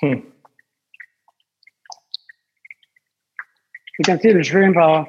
Hmm. 0.00 0.26
You 3.98 4.04
can 4.04 4.20
see 4.20 4.32
the 4.32 4.42
shrimp 4.42 4.76
are, 4.76 5.06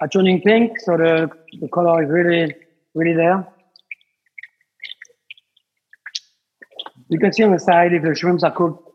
are 0.00 0.08
turning 0.08 0.40
pink, 0.40 0.80
so 0.80 0.96
the, 0.96 1.30
the 1.60 1.68
color 1.68 2.02
is 2.02 2.10
really, 2.10 2.52
really 2.94 3.14
there. 3.14 3.46
You 7.08 7.18
can 7.18 7.32
see 7.32 7.42
on 7.42 7.52
the 7.52 7.58
side 7.58 7.92
if 7.92 8.02
the 8.02 8.14
shrimps 8.14 8.42
are 8.42 8.50
cooked. 8.50 8.88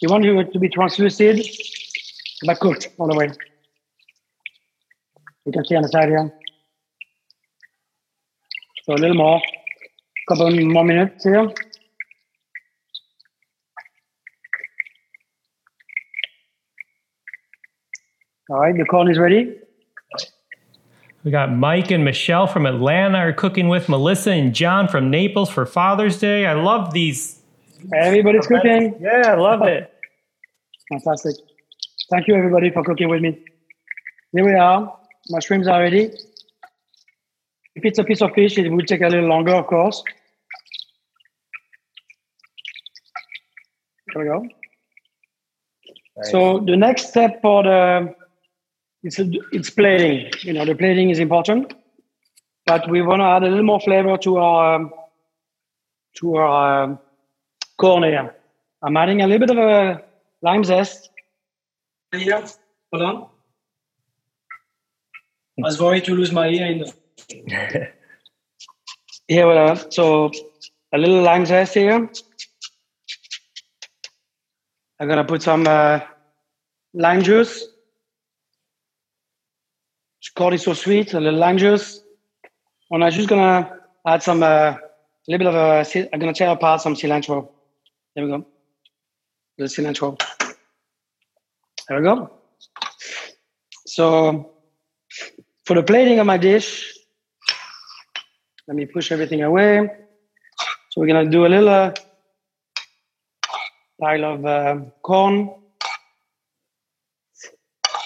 You 0.00 0.08
want 0.08 0.24
it 0.24 0.52
to 0.52 0.58
be 0.58 0.68
translucent, 0.68 1.46
but 2.44 2.58
cooked 2.58 2.88
all 2.98 3.08
the 3.08 3.16
way. 3.16 3.30
You 5.46 5.52
can 5.52 5.64
see 5.64 5.76
on 5.76 5.82
the 5.82 5.88
side 5.88 6.08
here. 6.08 6.32
So 8.84 8.94
a 8.94 8.96
little 8.96 9.16
more, 9.16 9.40
couple 10.28 10.50
more 10.50 10.84
minutes 10.84 11.24
here. 11.24 11.52
All 18.50 18.58
right, 18.58 18.76
the 18.76 18.84
corn 18.84 19.10
is 19.10 19.18
ready. 19.18 19.56
We 21.24 21.30
got 21.30 21.54
Mike 21.54 21.92
and 21.92 22.04
Michelle 22.04 22.48
from 22.48 22.66
Atlanta 22.66 23.18
are 23.18 23.32
cooking 23.32 23.68
with 23.68 23.88
Melissa 23.88 24.32
and 24.32 24.52
John 24.52 24.88
from 24.88 25.10
Naples 25.10 25.48
for 25.48 25.64
Father's 25.64 26.18
Day. 26.18 26.44
I 26.46 26.54
love 26.54 26.92
these. 26.92 27.41
Everybody's 27.94 28.46
cooking. 28.46 28.96
Yeah, 29.00 29.32
I 29.32 29.34
love 29.34 29.62
it. 29.62 29.92
Fantastic. 30.88 31.36
Thank 32.10 32.28
you, 32.28 32.34
everybody, 32.34 32.70
for 32.70 32.82
cooking 32.82 33.08
with 33.08 33.22
me. 33.22 33.44
Here 34.32 34.44
we 34.44 34.54
are. 34.54 34.98
Mushrooms 35.30 35.66
are 35.68 35.80
ready. 35.80 36.10
If 37.74 37.84
it's 37.84 37.98
a 37.98 38.04
piece 38.04 38.20
of 38.20 38.32
fish, 38.32 38.58
it 38.58 38.70
will 38.70 38.84
take 38.84 39.00
a 39.00 39.08
little 39.08 39.28
longer, 39.28 39.54
of 39.54 39.66
course. 39.66 40.02
There 44.14 44.22
we 44.22 44.28
go. 44.28 44.46
So 46.24 46.60
the 46.60 46.76
next 46.76 47.08
step 47.08 47.40
for 47.40 47.62
the 47.62 48.14
it's 49.02 49.18
it's 49.18 49.70
plating. 49.70 50.30
You 50.42 50.52
know, 50.52 50.64
the 50.64 50.74
plating 50.74 51.10
is 51.10 51.18
important, 51.18 51.72
but 52.66 52.88
we 52.90 53.02
want 53.02 53.20
to 53.20 53.24
add 53.24 53.42
a 53.42 53.48
little 53.48 53.64
more 53.64 53.80
flavor 53.80 54.18
to 54.18 54.36
our 54.36 54.90
to 56.16 56.36
our 56.36 57.00
corn 57.82 58.04
here. 58.04 58.34
I'm 58.84 58.96
adding 58.96 59.22
a 59.22 59.26
little 59.26 59.46
bit 59.46 59.58
of 59.58 59.58
a 59.58 60.02
lime 60.40 60.64
zest. 60.64 61.10
Here, 62.12 62.44
hold 62.92 63.02
on. 63.02 63.16
I 65.58 65.66
was 65.70 65.80
worried 65.80 66.04
to 66.04 66.14
lose 66.14 66.32
my 66.32 66.46
ear 66.48 66.66
in 66.66 66.78
the. 66.78 66.88
here, 69.28 69.46
well, 69.46 69.76
so 69.90 70.30
a 70.92 70.98
little 70.98 71.22
lime 71.22 71.44
zest 71.44 71.74
here. 71.74 72.08
I'm 75.00 75.08
gonna 75.08 75.24
put 75.24 75.42
some 75.42 75.66
uh, 75.66 76.00
lime 76.94 77.22
juice. 77.22 77.66
Corn 80.36 80.54
is 80.54 80.62
so 80.62 80.72
sweet, 80.72 81.12
a 81.14 81.20
little 81.20 81.38
lime 81.38 81.58
juice. 81.58 82.00
And 82.90 83.04
I'm 83.04 83.10
just 83.10 83.28
gonna 83.28 83.80
add 84.06 84.22
some, 84.22 84.42
uh, 84.42 84.46
a 84.46 84.78
little 85.26 85.44
bit 85.44 85.54
of 85.54 85.56
a, 85.56 86.08
I'm 86.12 86.20
gonna 86.20 86.32
tear 86.32 86.50
apart 86.50 86.80
some 86.80 86.94
cilantro. 86.94 87.48
There 88.14 88.24
we 88.24 88.30
go. 88.30 88.46
Let's 89.58 89.76
see 89.76 89.82
natural. 89.82 90.18
There 91.88 91.98
we 91.98 92.04
go. 92.04 92.30
So 93.86 94.52
for 95.64 95.74
the 95.74 95.82
plating 95.82 96.18
of 96.18 96.26
my 96.26 96.36
dish, 96.36 96.94
let 98.68 98.76
me 98.76 98.86
push 98.86 99.12
everything 99.12 99.42
away. 99.42 99.90
So 100.90 101.00
we're 101.00 101.06
gonna 101.06 101.30
do 101.30 101.46
a 101.46 101.48
little, 101.48 101.68
uh, 101.68 101.94
pile 104.00 104.24
of 104.24 104.44
uh, 104.44 104.76
corn. 105.02 105.54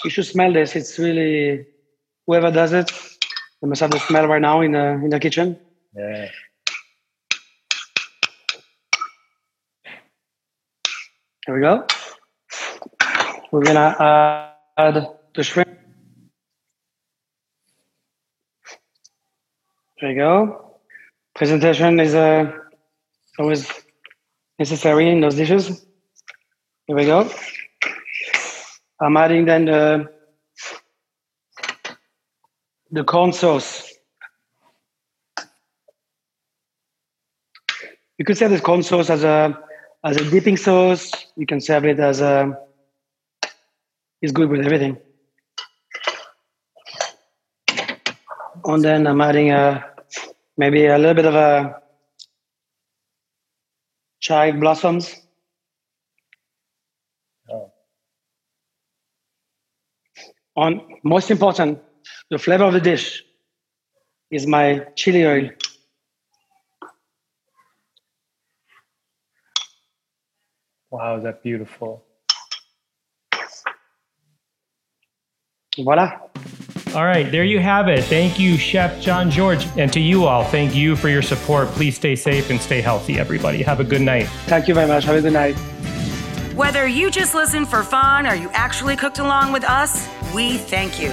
You 0.03 0.09
should 0.09 0.25
smell 0.25 0.53
this. 0.53 0.75
It's 0.75 0.99
really 0.99 1.65
whoever 2.27 2.51
does 2.51 2.73
it, 2.73 2.91
they 3.61 3.67
must 3.67 3.81
have 3.81 3.91
the 3.91 3.99
smell 3.99 4.27
right 4.27 4.41
now 4.41 4.61
in 4.61 4.73
the 4.73 4.85
in 5.03 5.09
the 5.09 5.19
kitchen. 5.19 5.59
Yeah. 5.95 6.29
Here 11.45 11.46
we 11.57 11.61
go. 11.61 11.85
We're 13.51 13.63
gonna 13.63 14.53
add 14.77 15.07
the 15.33 15.43
shrimp. 15.43 15.69
There 19.99 20.11
you 20.11 20.17
go. 20.17 20.79
Presentation 21.33 21.99
is 21.99 22.13
uh, 22.13 22.51
always 23.39 23.71
necessary 24.59 25.09
in 25.09 25.21
those 25.21 25.35
dishes. 25.35 25.85
Here 26.85 26.95
we 26.95 27.05
go. 27.05 27.29
I'm 29.01 29.17
adding 29.17 29.45
then 29.45 29.65
the, 29.65 30.11
the 32.91 33.03
corn 33.03 33.33
sauce. 33.33 33.91
You 38.19 38.25
could 38.25 38.37
serve 38.37 38.51
this 38.51 38.61
corn 38.61 38.83
sauce 38.83 39.09
as 39.09 39.23
a 39.23 39.66
as 40.03 40.17
a 40.17 40.29
dipping 40.29 40.57
sauce. 40.57 41.11
You 41.35 41.45
can 41.45 41.61
serve 41.61 41.85
it 41.85 41.99
as 41.99 42.21
a. 42.21 42.57
It's 44.21 44.31
good 44.31 44.49
with 44.49 44.65
everything. 44.65 44.97
And 48.65 48.83
then 48.83 49.07
I'm 49.07 49.21
adding 49.21 49.51
a 49.51 49.85
maybe 50.57 50.87
a 50.87 50.97
little 50.97 51.13
bit 51.13 51.25
of 51.25 51.35
a 51.35 51.81
chive 54.19 54.59
blossoms. 54.59 55.15
Oh. 57.49 57.71
Most 61.03 61.31
important, 61.31 61.79
the 62.29 62.39
flavor 62.39 62.65
of 62.65 62.73
the 62.73 62.81
dish 62.81 63.23
is 64.31 64.47
my 64.47 64.85
chili 64.95 65.25
oil. 65.25 65.49
Wow, 70.89 71.17
is 71.17 71.23
that 71.23 71.43
beautiful? 71.43 72.03
Voila. 75.75 76.19
All 76.95 77.05
right, 77.05 77.29
there 77.29 77.43
you 77.43 77.59
have 77.59 77.87
it. 77.89 78.05
Thank 78.05 78.39
you, 78.39 78.57
Chef 78.57 78.99
Jean 79.01 79.29
Georges. 79.29 79.69
And 79.77 79.91
to 79.93 79.99
you 79.99 80.25
all, 80.25 80.43
thank 80.45 80.73
you 80.73 80.95
for 80.95 81.09
your 81.09 81.21
support. 81.21 81.67
Please 81.69 81.95
stay 81.95 82.15
safe 82.15 82.49
and 82.49 82.59
stay 82.59 82.81
healthy, 82.81 83.19
everybody. 83.19 83.61
Have 83.61 83.79
a 83.79 83.83
good 83.83 84.01
night. 84.01 84.27
Thank 84.45 84.67
you 84.67 84.73
very 84.73 84.87
much. 84.87 85.03
Have 85.03 85.17
a 85.17 85.21
good 85.21 85.33
night. 85.33 85.53
Whether 86.55 86.87
you 86.87 87.11
just 87.11 87.35
listened 87.35 87.67
for 87.67 87.83
fun 87.83 88.25
or 88.25 88.33
you 88.33 88.49
actually 88.53 88.95
cooked 88.95 89.19
along 89.19 89.51
with 89.51 89.63
us, 89.63 90.07
we 90.33 90.57
thank 90.57 90.99
you. 90.99 91.11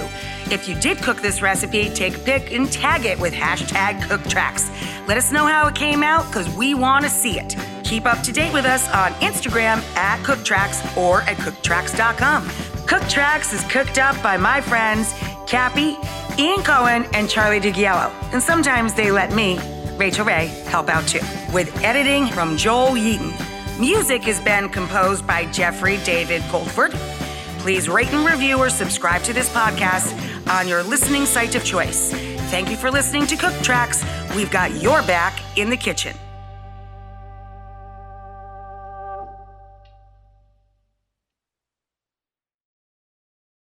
If 0.49 0.67
you 0.67 0.73
did 0.75 0.97
cook 0.99 1.21
this 1.21 1.41
recipe, 1.41 1.89
take 1.89 2.15
a 2.15 2.19
pic 2.19 2.51
and 2.51 2.71
tag 2.71 3.05
it 3.05 3.19
with 3.19 3.33
hashtag 3.33 4.01
CookTracks. 4.01 5.07
Let 5.07 5.17
us 5.17 5.31
know 5.31 5.45
how 5.45 5.67
it 5.67 5.75
came 5.75 6.01
out 6.01 6.25
because 6.27 6.49
we 6.55 6.73
want 6.73 7.03
to 7.03 7.11
see 7.11 7.37
it. 7.39 7.55
Keep 7.85 8.07
up 8.07 8.23
to 8.23 8.31
date 8.31 8.51
with 8.51 8.65
us 8.65 8.89
on 8.89 9.11
Instagram 9.21 9.77
at 9.95 10.19
CookTracks 10.25 10.97
or 10.97 11.21
at 11.21 11.37
CookTracks.com. 11.37 12.47
CookTracks 12.87 13.53
is 13.53 13.63
cooked 13.71 13.99
up 13.99 14.21
by 14.23 14.37
my 14.37 14.59
friends 14.59 15.13
Cappy, 15.45 15.95
Ian 16.39 16.63
Cohen, 16.63 17.05
and 17.13 17.29
Charlie 17.29 17.59
DiGhiello. 17.59 18.11
And 18.33 18.41
sometimes 18.41 18.95
they 18.95 19.11
let 19.11 19.33
me, 19.33 19.59
Rachael 19.97 20.25
Ray, 20.25 20.47
help 20.65 20.89
out 20.89 21.07
too. 21.07 21.19
With 21.53 21.83
editing 21.83 22.25
from 22.25 22.57
Joel 22.57 22.93
Yeaton. 22.93 23.79
Music 23.79 24.23
has 24.23 24.39
been 24.39 24.67
composed 24.69 25.27
by 25.27 25.45
Jeffrey 25.51 25.97
David 25.97 26.41
Goldford. 26.43 26.91
Please 27.59 27.87
rate 27.87 28.11
and 28.11 28.25
review 28.25 28.57
or 28.57 28.71
subscribe 28.71 29.21
to 29.23 29.33
this 29.33 29.49
podcast 29.49 30.11
on 30.49 30.67
your 30.67 30.81
listening 30.81 31.27
site 31.27 31.53
of 31.53 31.63
choice. 31.63 32.11
Thank 32.49 32.71
you 32.71 32.77
for 32.77 32.89
listening 32.89 33.27
to 33.27 33.35
Cook 33.35 33.53
Tracks. 33.61 34.03
We've 34.35 34.51
got 34.51 34.71
your 34.81 35.03
back 35.03 35.39
in 35.55 35.69
the 35.69 35.77
kitchen. 35.77 36.15